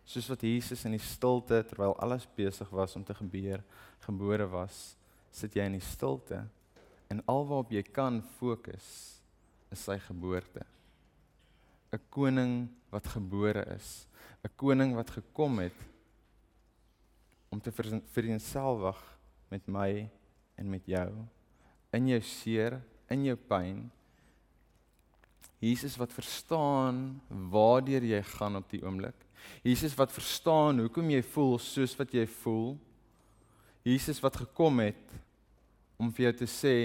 Soos 0.04 0.28
wat 0.28 0.42
Jesus 0.42 0.84
in 0.84 0.96
die 0.96 1.02
stilte 1.02 1.62
terwyl 1.66 1.94
alles 2.02 2.26
besig 2.36 2.70
was 2.70 2.96
om 2.96 3.04
te 3.04 3.14
gebeur, 3.14 3.62
gebore 4.06 4.48
was, 4.50 4.96
sit 5.30 5.54
jy 5.56 5.68
in 5.70 5.78
die 5.78 5.86
stilte 5.86 6.42
En 7.12 7.20
alwaarop 7.28 7.74
jy 7.74 7.82
kan 7.84 8.22
fokus 8.38 8.86
is 9.72 9.80
sy 9.84 9.98
geboorte. 10.00 10.64
'n 11.92 12.00
Koning 12.08 12.54
wat 12.92 13.06
gebore 13.12 13.64
is, 13.76 14.06
'n 14.44 14.52
koning 14.56 14.94
wat 14.96 15.10
gekom 15.10 15.58
het 15.60 15.76
om 17.52 17.60
te 17.60 17.72
vereenselwig 17.72 19.00
met 19.50 19.68
my 19.68 20.08
en 20.56 20.70
met 20.70 20.86
jou 20.86 21.10
in 21.92 22.08
jou 22.08 22.20
seer, 22.20 22.80
in 23.08 23.24
jou 23.24 23.36
pyn. 23.36 23.90
Jesus 25.62 25.94
wat 26.00 26.10
verstaan 26.10 27.20
waartoe 27.52 28.00
jy 28.02 28.22
gaan 28.34 28.58
op 28.58 28.70
die 28.72 28.82
oomblik. 28.82 29.18
Jesus 29.62 29.94
wat 29.98 30.10
verstaan 30.14 30.82
hoekom 30.82 31.10
jy 31.12 31.22
voel 31.22 31.54
soos 31.62 31.94
wat 31.98 32.14
jy 32.14 32.26
voel. 32.42 32.74
Jesus 33.86 34.18
wat 34.22 34.40
gekom 34.42 34.82
het 34.82 35.14
om 36.02 36.10
vir 36.10 36.28
jou 36.28 36.34
te 36.42 36.48
sê 36.50 36.76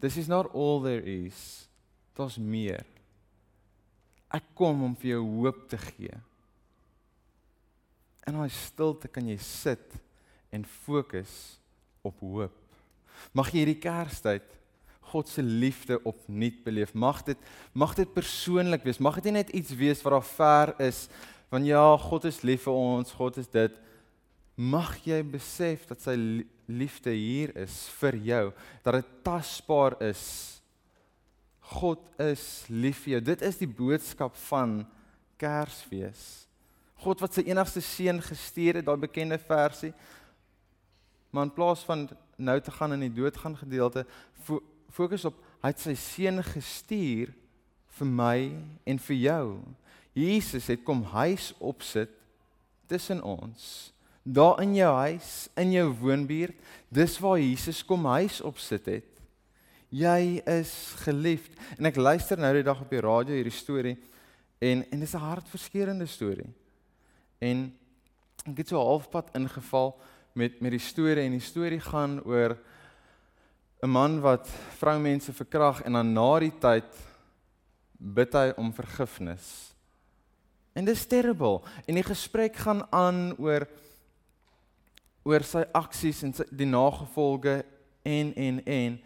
this 0.00 0.18
is 0.20 0.28
not 0.28 0.50
all 0.52 0.82
there 0.84 1.00
is. 1.00 1.64
Daar's 2.16 2.36
meer. 2.36 2.84
Ek 4.28 4.44
kom 4.56 4.82
om 4.84 4.94
vir 4.98 5.14
jou 5.14 5.24
hoop 5.40 5.64
te 5.70 5.78
gee. 5.80 6.12
In 8.28 8.36
daai 8.36 8.52
stilte 8.52 9.08
kan 9.08 9.26
jy 9.28 9.38
sit 9.40 9.96
en 10.52 10.64
fokus 10.84 11.56
op 12.04 12.20
hoop. 12.20 12.56
Mag 13.32 13.50
jy 13.52 13.62
hierdie 13.62 13.80
Kerstyd 13.80 14.46
God 15.14 15.30
se 15.30 15.42
liefde 15.42 16.00
opnuut 16.02 16.64
beleef. 16.66 16.94
Mag 16.94 17.22
dit 17.22 17.38
mag 17.72 17.94
dit 17.94 18.10
persoonlik 18.10 18.82
wees. 18.82 18.98
Mag 18.98 19.20
dit 19.20 19.30
nie 19.30 19.38
net 19.38 19.54
iets 19.54 19.74
wees 19.78 20.02
wat 20.02 20.16
daar 20.16 20.28
ver 20.34 20.74
is 20.88 21.06
van 21.54 21.64
ja, 21.64 21.84
God 22.02 22.24
is 22.26 22.40
lief 22.42 22.64
vir 22.66 22.74
ons, 22.74 23.14
God 23.14 23.36
is 23.38 23.46
dit. 23.52 23.74
Mag 24.58 24.96
jy 25.06 25.20
besef 25.22 25.84
dat 25.86 26.02
sy 26.02 26.16
liefde 26.66 27.12
hier 27.14 27.52
is 27.62 27.76
vir 28.00 28.18
jou, 28.26 28.42
dat 28.82 28.98
dit 28.98 29.12
tasbaar 29.26 29.94
is. 30.02 30.24
God 31.74 32.02
is 32.18 32.64
lief 32.68 33.04
vir 33.04 33.16
jou. 33.16 33.22
Dit 33.30 33.44
is 33.46 33.60
die 33.60 33.70
boodskap 33.70 34.34
van 34.48 34.80
Kersfees. 35.38 36.44
God 37.04 37.22
wat 37.22 37.36
sy 37.36 37.46
enigste 37.46 37.84
seun 37.84 38.18
gestuur 38.24 38.80
het, 38.80 38.88
daai 38.88 38.98
bekende 39.06 39.38
versie. 39.38 39.92
Maar 41.30 41.48
in 41.48 41.54
plaas 41.54 41.86
van 41.86 42.08
nou 42.36 42.58
te 42.60 42.74
gaan 42.74 42.96
in 42.96 43.06
die 43.06 43.14
doodgaan 43.14 43.56
gedeelte, 43.62 44.04
fo 44.46 44.58
fokus 44.94 45.26
op 45.28 45.40
hy 45.64 45.72
het 45.72 45.80
sy 45.82 45.94
seun 45.98 46.42
gestuur 46.44 47.32
vir 47.98 48.06
my 48.06 48.38
en 48.86 49.00
vir 49.08 49.16
jou. 49.16 49.46
Jesus 50.14 50.68
het 50.70 50.84
kom 50.86 51.02
huis 51.14 51.50
opsit 51.58 52.12
tussen 52.86 53.22
ons 53.22 53.94
Daar 54.24 54.62
in 54.62 54.74
jou 54.74 54.94
huis, 54.96 55.48
in 55.54 55.72
jou 55.72 55.90
woonbuurt, 56.00 56.56
dis 56.88 57.18
waar 57.20 57.38
Jesus 57.38 57.82
kom 57.84 58.06
huis 58.08 58.40
opsit 58.40 58.86
het. 58.88 59.10
Jy 59.92 60.40
is 60.48 60.72
geliefd. 61.04 61.52
En 61.76 61.84
ek 61.90 62.00
luister 62.00 62.40
nou 62.40 62.54
die 62.56 62.64
dag 62.64 62.80
op 62.80 62.88
die 62.88 63.02
radio 63.04 63.36
hierdie 63.36 63.52
storie 63.52 63.98
en 64.64 64.80
en 64.88 65.00
dis 65.04 65.12
'n 65.12 65.20
hartverskeurende 65.28 66.06
storie. 66.06 66.48
En 67.38 67.76
ek 68.48 68.64
het 68.64 68.68
so 68.68 68.80
halfpad 68.80 69.28
ingeval 69.36 69.92
met 70.32 70.60
met 70.60 70.70
die 70.70 70.80
storie 70.80 71.24
en 71.24 71.36
die 71.36 71.44
storie 71.44 71.80
gaan 71.80 72.22
oor 72.24 72.56
'n 73.84 73.90
man 73.90 74.20
wat 74.20 74.48
vroumense 74.80 75.32
verkrag 75.32 75.82
en 75.82 75.92
dan 75.92 76.12
na 76.12 76.38
die 76.40 76.52
tyd 76.58 76.88
bid 77.92 78.32
hy 78.32 78.52
om 78.56 78.72
vergifnis. 78.72 79.74
En 80.72 80.84
dis 80.84 81.06
terrible. 81.06 81.60
En 81.86 81.94
die 81.94 82.06
gesprek 82.06 82.56
gaan 82.56 82.86
aan 82.90 83.36
oor 83.36 83.68
oor 85.24 85.44
sy 85.44 85.62
aksies 85.72 86.22
en 86.24 86.32
sy 86.36 86.44
die 86.52 86.68
nagevolge 86.68 87.62
en 88.04 88.32
en 88.34 88.64
en 88.64 88.98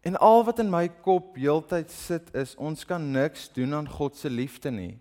en 0.00 0.16
al 0.16 0.44
wat 0.44 0.58
in 0.60 0.72
my 0.72 0.88
kop 1.04 1.36
heeltyd 1.36 1.92
sit 1.92 2.28
is 2.36 2.52
ons 2.56 2.84
kan 2.84 3.04
niks 3.12 3.48
doen 3.52 3.74
aan 3.74 3.88
God 3.88 4.16
se 4.16 4.30
liefde 4.30 4.70
nie. 4.70 4.98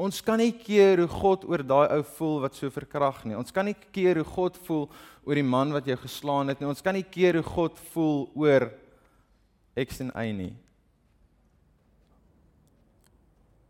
Ons 0.00 0.22
kan 0.24 0.40
nie 0.40 0.52
keer 0.56 1.02
hoe 1.04 1.10
God 1.10 1.44
oor 1.44 1.62
daai 1.66 1.92
ou 1.98 2.02
voel 2.16 2.38
wat 2.46 2.56
so 2.56 2.70
verkrag 2.72 3.24
nie. 3.28 3.36
Ons 3.36 3.52
kan 3.52 3.66
nie 3.68 3.76
keer 3.92 4.22
hoe 4.22 4.28
God 4.28 4.56
voel 4.64 4.86
oor 5.26 5.38
die 5.38 5.46
man 5.46 5.74
wat 5.74 5.86
jou 5.86 5.96
geslaan 6.00 6.48
het 6.48 6.60
nie. 6.60 6.68
Ons 6.70 6.82
kan 6.82 6.96
nie 6.96 7.04
keer 7.04 7.38
hoe 7.38 7.46
God 7.46 7.78
voel 7.92 8.24
oor 8.38 8.70
X 9.78 10.00
en 10.04 10.12
Y 10.16 10.32
nie. 10.36 10.52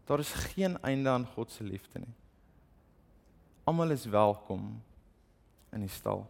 Daar 0.07 0.23
is 0.23 0.33
geen 0.53 0.79
einde 0.83 1.11
aan 1.11 1.27
God 1.35 1.51
se 1.51 1.65
liefde 1.65 1.99
nie. 1.99 2.15
Almal 3.65 3.91
is 3.95 4.07
welkom 4.11 4.83
in 5.73 5.85
die 5.85 5.91
stal. 5.91 6.25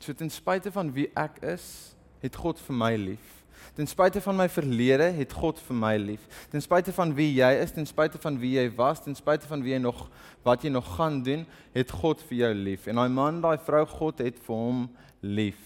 So 0.00 0.12
ten 0.12 0.30
spyte 0.30 0.72
van 0.72 0.90
wie 0.92 1.10
ek 1.18 1.42
is, 1.44 1.94
het 2.20 2.36
God 2.36 2.58
vir 2.60 2.76
my 2.76 2.94
lief. 2.96 3.39
Ten 3.74 3.86
spyte 3.86 4.20
van 4.20 4.36
my 4.36 4.48
verlede 4.50 5.10
het 5.16 5.32
God 5.32 5.60
vir 5.66 5.76
my 5.76 5.94
lief. 6.00 6.26
Ten 6.52 6.62
spyte 6.64 6.92
van 6.92 7.14
wie 7.16 7.28
jy 7.36 7.50
is, 7.62 7.74
ten 7.74 7.86
spyte 7.88 8.20
van 8.22 8.38
wie 8.40 8.54
jy 8.56 8.66
was, 8.76 9.02
ten 9.04 9.16
spyte 9.18 9.48
van 9.50 9.62
wie 9.64 9.74
jy 9.74 9.82
nog 9.82 10.08
wat 10.46 10.64
jy 10.64 10.72
nog 10.72 10.88
gaan 10.96 11.20
doen, 11.22 11.44
het 11.76 11.92
God 12.00 12.22
vir 12.28 12.38
jou 12.38 12.54
lief. 12.56 12.88
En 12.88 13.00
daai 13.00 13.12
man, 13.12 13.42
daai 13.44 13.58
vrou, 13.60 13.84
God 13.86 14.22
het 14.24 14.40
vir 14.46 14.56
hom 14.56 14.86
lief. 15.20 15.60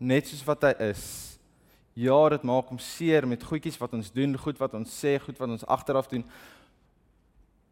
Net 0.00 0.28
soos 0.28 0.44
wat 0.48 0.64
hy 0.68 0.74
is. 0.90 1.04
Ja, 1.94 2.16
dit 2.32 2.42
maak 2.42 2.72
hom 2.72 2.80
seer 2.82 3.26
met 3.28 3.44
goedjies 3.46 3.78
wat 3.78 3.92
ons 3.94 4.10
doen, 4.12 4.34
goed 4.40 4.58
wat 4.58 4.74
ons 4.74 4.90
sê, 4.90 5.14
goed 5.22 5.38
wat 5.38 5.52
ons 5.54 5.66
agteraf 5.70 6.08
doen. 6.10 6.24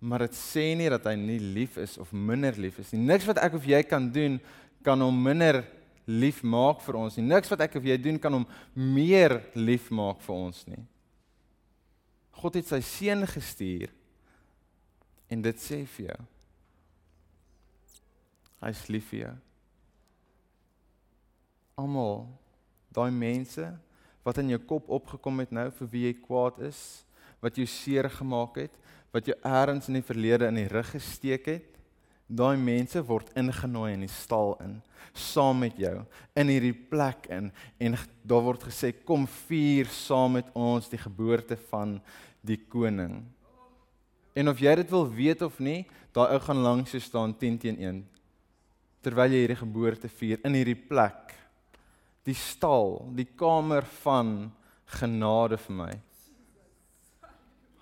Maar 0.03 0.27
dit 0.27 0.37
sê 0.39 0.73
nie 0.79 0.91
dat 0.91 1.05
hy 1.07 1.15
nie 1.19 1.39
lief 1.39 1.77
is 1.79 1.97
of 2.03 2.13
minder 2.15 2.55
lief 2.59 2.79
is 2.83 2.93
nie. 2.95 3.03
Niks 3.07 3.27
wat 3.29 3.41
ek 3.43 3.57
of 3.59 3.67
jy 3.67 3.83
kan 3.87 4.09
doen 4.15 4.41
kan 4.83 5.03
hom 5.03 5.19
minder 5.23 5.63
lief 6.07 6.43
maak 6.43 6.83
vir 6.83 6.99
ons 6.99 7.17
nie. 7.17 7.27
Niks 7.27 7.51
wat 7.53 7.63
ek 7.67 7.77
of 7.79 7.87
jy 7.87 7.97
doen 8.01 8.19
kan 8.19 8.35
hom 8.35 8.47
meer 8.75 9.39
lief 9.55 9.91
maak 9.95 10.21
vir 10.25 10.35
ons 10.35 10.65
nie. 10.71 10.83
God 12.43 12.59
het 12.59 12.69
sy 12.71 12.81
seun 12.83 13.27
gestuur 13.29 13.93
en 15.33 15.45
dit 15.45 15.63
sê 15.63 15.83
vir 15.97 16.09
jou. 16.11 16.21
Hy's 18.63 18.85
lief 18.91 19.09
vir 19.13 19.21
jou. 19.25 19.35
Almal 21.83 22.27
daai 22.93 23.11
mense 23.15 23.65
wat 24.23 24.39
in 24.39 24.53
jou 24.53 24.61
kop 24.69 24.91
opgekom 24.93 25.43
het 25.43 25.55
nou 25.55 25.67
vir 25.79 25.89
wie 25.95 26.05
jy 26.07 26.15
kwaad 26.23 26.61
is, 26.69 26.81
wat 27.43 27.59
jou 27.59 27.67
seer 27.67 28.07
gemaak 28.13 28.61
het, 28.61 28.75
wat 29.13 29.27
jou 29.29 29.35
eers 29.43 29.89
in 29.91 29.99
die 29.99 30.07
verlede 30.07 30.47
in 30.49 30.61
die 30.61 30.71
rug 30.71 30.93
gesteek 30.95 31.49
het, 31.51 31.81
daai 32.33 32.57
mense 32.57 33.01
word 33.05 33.31
ingenooi 33.37 33.93
in 33.93 34.07
die 34.07 34.13
stal 34.13 34.57
in 34.65 34.81
saam 35.13 35.59
met 35.61 35.77
jou 35.77 35.99
in 36.39 36.49
hierdie 36.49 36.75
plek 36.75 37.29
in 37.33 37.51
en 37.83 37.97
daar 38.25 38.45
word 38.47 38.65
gesê 38.71 38.93
kom 39.05 39.27
vier 39.47 39.91
saam 39.93 40.39
met 40.39 40.49
ons 40.57 40.89
die 40.89 41.01
geboorte 41.01 41.59
van 41.69 41.99
die 42.41 42.57
koning. 42.57 43.21
En 44.33 44.49
of 44.49 44.63
jy 44.65 44.73
dit 44.81 44.91
wil 44.91 45.05
weet 45.13 45.43
of 45.45 45.59
nie, 45.61 45.85
daai 46.17 46.33
ou 46.33 46.41
gaan 46.41 46.63
langs 46.65 46.95
jou 46.95 47.03
staan 47.05 47.37
10 47.37 47.61
teen 47.61 47.79
1 47.79 48.01
terwyl 49.03 49.35
jy 49.35 49.43
hierdie 49.43 49.59
geboorte 49.59 50.09
vier 50.09 50.41
in 50.47 50.57
hierdie 50.57 50.79
plek 50.79 51.35
die 52.23 52.37
stal, 52.39 53.01
die 53.19 53.27
kamer 53.27 53.83
van 54.05 54.53
genade 55.01 55.59
vir 55.65 55.75
my. 55.75 55.93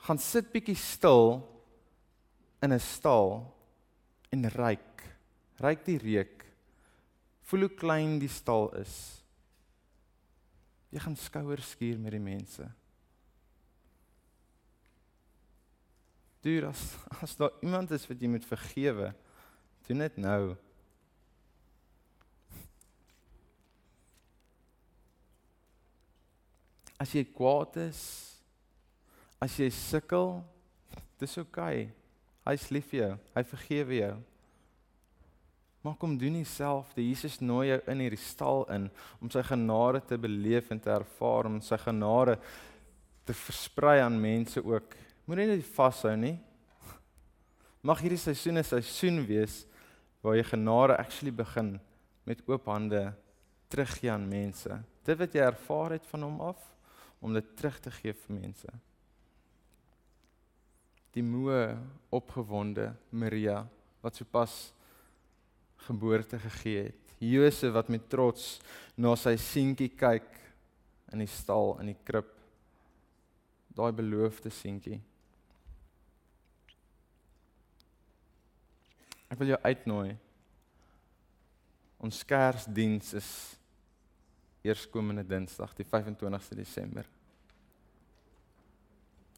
Gaan 0.07 0.21
sit 0.23 0.49
bietjie 0.53 0.79
stil 0.81 1.43
in 2.65 2.73
'n 2.73 2.81
stal 2.81 3.53
en 4.31 4.47
ryk. 4.55 5.03
Ryk 5.61 5.85
die 5.87 5.99
reuk. 6.01 6.45
Voel 7.51 7.67
hoe 7.67 7.75
klein 7.75 8.19
die 8.23 8.31
stal 8.31 8.71
is. 8.79 8.95
Jy 10.91 11.03
gaan 11.03 11.19
skouers 11.19 11.75
skuur 11.75 11.99
met 12.03 12.15
die 12.15 12.23
mense. 12.23 12.67
Duur 16.41 16.71
as 16.71 16.83
as 17.21 17.37
daar 17.37 17.53
iemand 17.61 17.91
is 17.93 18.07
wat 18.09 18.23
jy 18.23 18.31
moet 18.33 18.47
vergewe, 18.49 19.11
doen 19.87 20.07
dit 20.07 20.19
nou. 20.23 20.55
As 27.01 27.13
jy 27.17 27.27
kwaad 27.29 27.77
is, 27.83 28.03
as 29.41 29.57
jy 29.61 29.69
sukkel, 29.73 30.39
dis 31.21 31.39
oukei. 31.41 31.89
Okay. 31.89 32.00
Hy's 32.49 32.71
lief 32.73 32.89
vir 32.91 33.01
jou. 33.01 33.13
Hy 33.37 33.43
vergewe 33.51 33.97
jou. 34.01 34.15
Maar 35.81 35.97
kom 36.01 36.17
doen 36.21 36.35
nie 36.37 36.49
self. 36.49 36.93
Die 36.97 37.09
Jesus 37.09 37.39
nooi 37.41 37.71
jou 37.71 37.79
in 37.93 38.03
hierdie 38.05 38.21
stal 38.21 38.67
in 38.73 38.89
om 39.21 39.31
sy 39.33 39.43
genade 39.47 40.03
te 40.09 40.19
beleef 40.21 40.71
en 40.73 40.81
te 40.81 40.93
ervaar 40.93 41.49
om 41.49 41.61
sy 41.65 41.79
genade 41.81 42.37
te 43.29 43.37
versprei 43.37 44.01
aan 44.05 44.19
mense 44.21 44.61
ook. 44.65 44.97
Moenie 45.29 45.49
net 45.55 45.65
vashou 45.77 46.13
nie. 46.19 46.37
Mag 47.87 48.03
hierdie 48.05 48.21
seisoen 48.21 48.59
'n 48.59 48.65
seisoen 48.65 49.25
wees 49.27 49.65
waar 50.23 50.37
jy 50.37 50.45
genade 50.45 50.99
actually 50.99 51.33
begin 51.33 51.81
met 52.27 52.43
oop 52.47 52.67
hande 52.67 53.15
teruggee 53.69 54.11
aan 54.11 54.29
mense. 54.29 54.83
Dit 55.05 55.19
wat 55.19 55.33
jy 55.33 55.41
ervaar 55.41 55.93
het 55.97 56.07
van 56.07 56.23
hom 56.23 56.41
af 56.41 56.61
om 57.21 57.33
dit 57.33 57.57
terug 57.57 57.81
te 57.81 57.91
gee 57.91 58.13
vir 58.13 58.37
mense. 58.37 58.69
Die 61.15 61.25
moe 61.27 61.77
opgewonde 62.15 62.93
Maria 63.11 63.65
wat 64.01 64.17
sopas 64.17 64.71
geboorte 65.87 66.39
gegee 66.39 66.91
het. 66.91 67.15
Josef 67.21 67.73
wat 67.75 67.91
met 67.93 68.09
trots 68.09 68.61
na 68.97 69.13
sy 69.19 69.35
seentjie 69.41 69.91
kyk 69.93 70.29
in 71.13 71.21
die 71.21 71.31
stal 71.31 71.75
in 71.83 71.93
die 71.93 71.99
krib. 72.07 72.31
Daai 73.77 73.93
beloofde 73.97 74.53
seentjie. 74.55 75.01
Ek 79.31 79.39
wil 79.39 79.53
jou 79.53 79.61
uitnooi. 79.63 80.17
Ons 82.01 82.25
Kersdiens 82.27 83.13
is 83.15 83.31
eerskomende 84.65 85.23
Dinsdag, 85.25 85.75
die 85.77 85.87
25ste 85.87 86.57
Desember. 86.57 87.07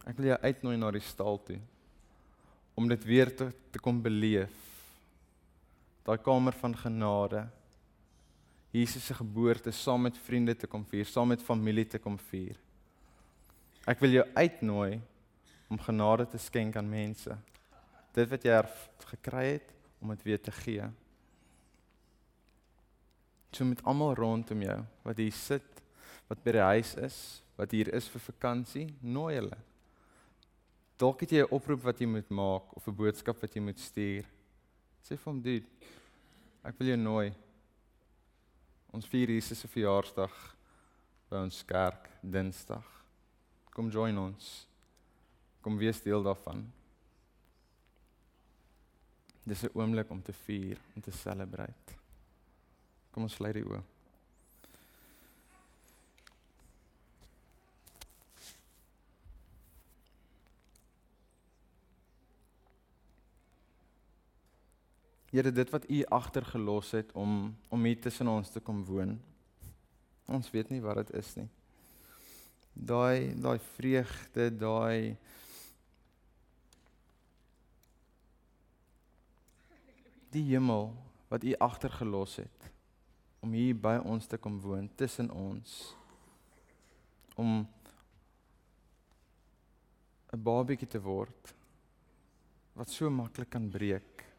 Ek 0.08 0.18
wil 0.18 0.32
jou 0.32 0.38
uitnooi 0.42 0.76
na 0.80 0.90
die 0.94 1.04
stal 1.04 1.38
toe 1.46 1.58
om 2.78 2.88
dit 2.88 3.02
weer 3.04 3.28
te, 3.36 3.50
te 3.70 3.80
kom 3.82 3.98
beleef. 4.02 4.54
Daai 6.06 6.16
kamer 6.24 6.56
van 6.56 6.72
genade. 6.74 7.42
Jesus 8.72 9.04
se 9.04 9.14
geboorte 9.14 9.70
saam 9.76 10.08
met 10.08 10.16
vriende 10.24 10.54
te 10.56 10.66
kom 10.66 10.86
vier, 10.88 11.04
saam 11.06 11.28
met 11.34 11.44
familie 11.44 11.84
te 11.84 12.00
kom 12.00 12.16
vier. 12.30 12.56
Ek 13.86 14.00
wil 14.00 14.16
jou 14.16 14.24
uitnooi 14.32 15.02
om 15.68 15.80
genade 15.84 16.26
te 16.32 16.40
skenk 16.40 16.80
aan 16.80 16.88
mense. 16.88 17.36
Dit 18.16 18.32
wat 18.32 18.48
jy 18.48 18.58
gekry 19.12 19.46
het 19.52 19.70
om 20.00 20.14
dit 20.14 20.26
weer 20.30 20.40
te 20.40 20.54
gee 20.62 20.88
so 23.56 23.64
met 23.64 23.84
almal 23.84 24.14
rondom 24.14 24.62
jou 24.64 24.78
wat 25.04 25.20
hier 25.20 25.36
sit, 25.36 25.82
wat 26.30 26.40
by 26.44 26.54
die 26.56 26.64
huis 26.64 26.94
is, 27.04 27.18
wat 27.58 27.74
hier 27.74 27.90
is 27.94 28.08
vir 28.08 28.24
vakansie, 28.24 28.86
nooi 29.04 29.34
hulle. 29.36 29.58
Dalk 31.02 31.24
het 31.24 31.32
jy 31.34 31.42
'n 31.42 31.50
oproep 31.50 31.82
wat 31.82 31.98
jy 31.98 32.06
moet 32.06 32.28
maak 32.30 32.76
of 32.76 32.86
'n 32.86 32.94
boodskap 32.94 33.40
wat 33.40 33.54
jy 33.54 33.60
moet 33.60 33.78
stuur. 33.78 34.24
Sê 35.02 35.16
vir 35.18 35.32
hom, 35.32 35.42
"Dude, 35.42 35.66
ek 36.64 36.78
wil 36.78 36.86
jou 36.88 36.96
nooi. 36.96 37.34
Ons 38.92 39.06
vier 39.06 39.28
Jesus 39.28 39.58
se 39.58 39.68
verjaarsdag 39.68 40.56
by 41.28 41.36
ons 41.36 41.64
kerk 41.64 42.08
Dinsdag. 42.22 42.84
Kom 43.74 43.90
join 43.90 44.18
ons. 44.18 44.68
Kom 45.60 45.76
wees 45.76 46.00
deel 46.00 46.22
daarvan." 46.22 46.72
Dis 49.44 49.64
'n 49.64 49.70
oomblik 49.74 50.10
om 50.10 50.22
te 50.22 50.32
vier, 50.32 50.78
om 50.94 51.02
te 51.02 51.10
celebrate. 51.10 51.96
Kom 53.10 53.22
ons 53.24 53.34
sluit 53.34 53.54
die 53.54 53.64
oë. 53.64 53.91
Here, 65.32 65.48
dit 65.52 65.70
wat 65.72 65.88
U 65.88 66.04
agtergelos 66.04 66.90
het 66.92 67.12
om 67.16 67.56
om 67.68 67.84
hier 67.84 68.00
tussen 68.00 68.28
ons 68.28 68.50
te 68.52 68.60
kom 68.60 68.82
woon. 68.84 69.14
Ons 70.28 70.50
weet 70.52 70.68
nie 70.68 70.80
wat 70.84 70.98
dit 71.00 71.12
is 71.16 71.30
nie. 71.38 71.48
Daai 72.72 73.32
daai 73.40 73.56
vreugde, 73.72 74.50
daai 74.52 75.16
die 80.36 80.44
hemel 80.50 80.92
wat 81.32 81.44
U 81.48 81.54
agtergelos 81.64 82.36
het 82.36 82.68
om 83.40 83.56
hier 83.56 83.72
by 83.72 83.96
ons 84.04 84.28
te 84.28 84.36
kom 84.36 84.60
woon 84.60 84.90
tussen 85.00 85.30
ons 85.32 85.94
om 87.40 87.64
'n 90.32 90.42
babietjie 90.42 90.88
te 90.88 91.00
word 91.00 91.54
wat 92.76 92.90
so 92.90 93.10
maklik 93.10 93.50
kan 93.50 93.70
breek. 93.70 94.31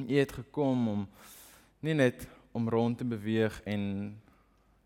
En 0.00 0.10
U 0.10 0.18
het 0.18 0.32
gekom 0.32 0.88
om 0.88 1.08
nie 1.80 1.94
net 1.94 2.28
om 2.52 2.68
rond 2.68 2.98
te 2.98 3.04
beweeg 3.04 3.60
en 3.68 4.16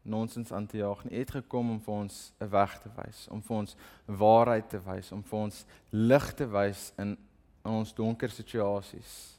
nonsens 0.03 0.53
aan 0.53 0.67
te 0.67 0.77
jaag 0.77 1.05
nie. 1.05 1.15
U 1.15 1.19
het 1.19 1.31
gekom 1.31 1.71
om 1.71 1.81
vir 1.81 1.95
ons 1.95 2.33
'n 2.41 2.49
weg 2.51 2.79
te 2.79 2.91
wys, 2.97 3.29
om 3.31 3.43
vir 3.43 3.57
ons 3.57 3.77
waarheid 4.07 4.69
te 4.69 4.81
wys, 4.83 5.13
om 5.13 5.23
vir 5.23 5.39
ons 5.39 5.65
lig 5.91 6.35
te 6.35 6.47
wys 6.47 6.93
in, 6.99 7.17
ons 7.63 7.95
donker 7.95 8.31
situasies. 8.31 9.39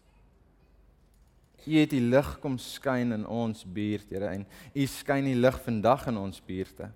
U 1.65 1.77
het 1.77 1.89
die 1.89 2.01
lig 2.01 2.39
kom 2.39 2.57
skyn 2.57 3.11
in 3.11 3.25
ons 3.25 3.63
buurt, 3.63 4.09
Here, 4.09 4.27
en 4.27 4.45
U 4.75 4.85
skyn 4.85 5.23
die 5.23 5.35
lig 5.35 5.61
vandag 5.61 6.07
in 6.07 6.17
ons 6.17 6.41
buurte. 6.41 6.91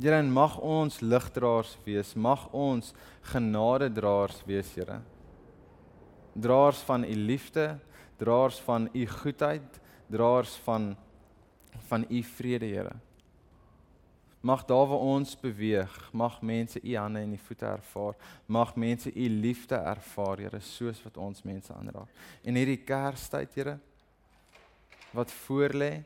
Here, 0.00 0.14
en 0.14 0.32
mag 0.32 0.58
ons 0.58 1.00
ligdraers 1.00 1.78
wees, 1.84 2.14
mag 2.14 2.52
ons 2.52 2.94
genadedraers 3.22 4.44
wees, 4.46 4.74
Here. 4.74 5.02
Draers 6.32 6.78
van 6.78 7.04
U 7.04 7.14
liefde, 7.14 7.78
draers 8.16 8.58
van 8.60 8.88
U 8.92 9.06
goedheid, 9.06 9.80
draers 10.06 10.54
van 10.64 10.96
van 11.88 12.04
U 12.08 12.22
vrede, 12.22 12.66
Here. 12.66 12.94
Mag 14.40 14.64
daar 14.64 14.86
waar 14.86 14.98
ons 14.98 15.40
beweeg, 15.40 16.10
mag 16.12 16.40
mense 16.42 16.80
U 16.82 16.96
hande 16.96 17.18
en 17.18 17.32
U 17.32 17.38
voete 17.38 17.66
ervaar. 17.66 18.14
Mag 18.46 18.76
mense 18.76 19.14
U 19.14 19.28
liefde 19.28 19.74
ervaar, 19.74 20.38
Here, 20.38 20.60
soos 20.60 21.02
wat 21.02 21.16
ons 21.16 21.42
mense 21.42 21.72
aanraak. 21.72 22.10
En 22.44 22.54
hierdie 22.54 22.82
Kerstyd, 22.84 23.54
Here, 23.54 23.78
wat 25.10 25.32
voorlê, 25.32 26.02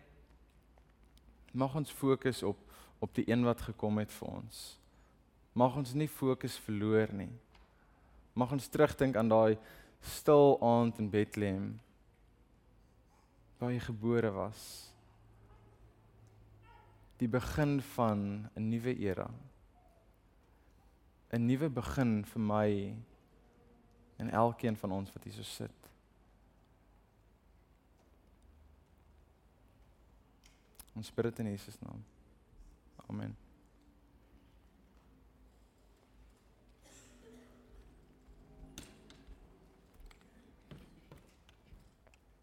mag 1.53 1.75
ons 1.75 1.91
fokus 1.91 2.43
op 2.43 2.59
op 3.03 3.15
die 3.15 3.25
een 3.27 3.43
wat 3.43 3.61
gekom 3.67 3.99
het 3.99 4.13
vir 4.15 4.29
ons. 4.31 4.59
Mag 5.59 5.75
ons 5.77 5.91
nie 5.99 6.07
fokus 6.07 6.55
verloor 6.63 7.11
nie. 7.19 7.33
Mag 8.39 8.53
ons 8.55 8.69
terugdink 8.71 9.19
aan 9.19 9.33
daai 9.33 9.57
stil 10.03 10.59
aand 10.61 10.99
in 10.99 11.11
Bethlehem 11.11 11.81
waar 13.59 13.71
hy 13.71 13.79
gebore 13.79 14.31
was. 14.35 14.63
Die 17.23 17.31
begin 17.31 17.79
van 17.95 18.51
'n 18.59 18.69
nuwe 18.69 18.99
era. 18.99 19.31
'n 21.33 21.47
Nuwe 21.47 21.71
begin 21.71 22.25
vir 22.25 22.41
my 22.41 22.97
en 24.17 24.31
elkeen 24.31 24.77
van 24.77 24.93
ons 24.93 25.13
wat 25.13 25.25
hier 25.25 25.33
so 25.33 25.43
sit. 25.43 25.79
Ons 30.95 31.15
bid 31.15 31.25
dit 31.25 31.39
in 31.39 31.51
Jesus 31.51 31.79
naam. 31.81 32.05
Amen. 33.09 33.42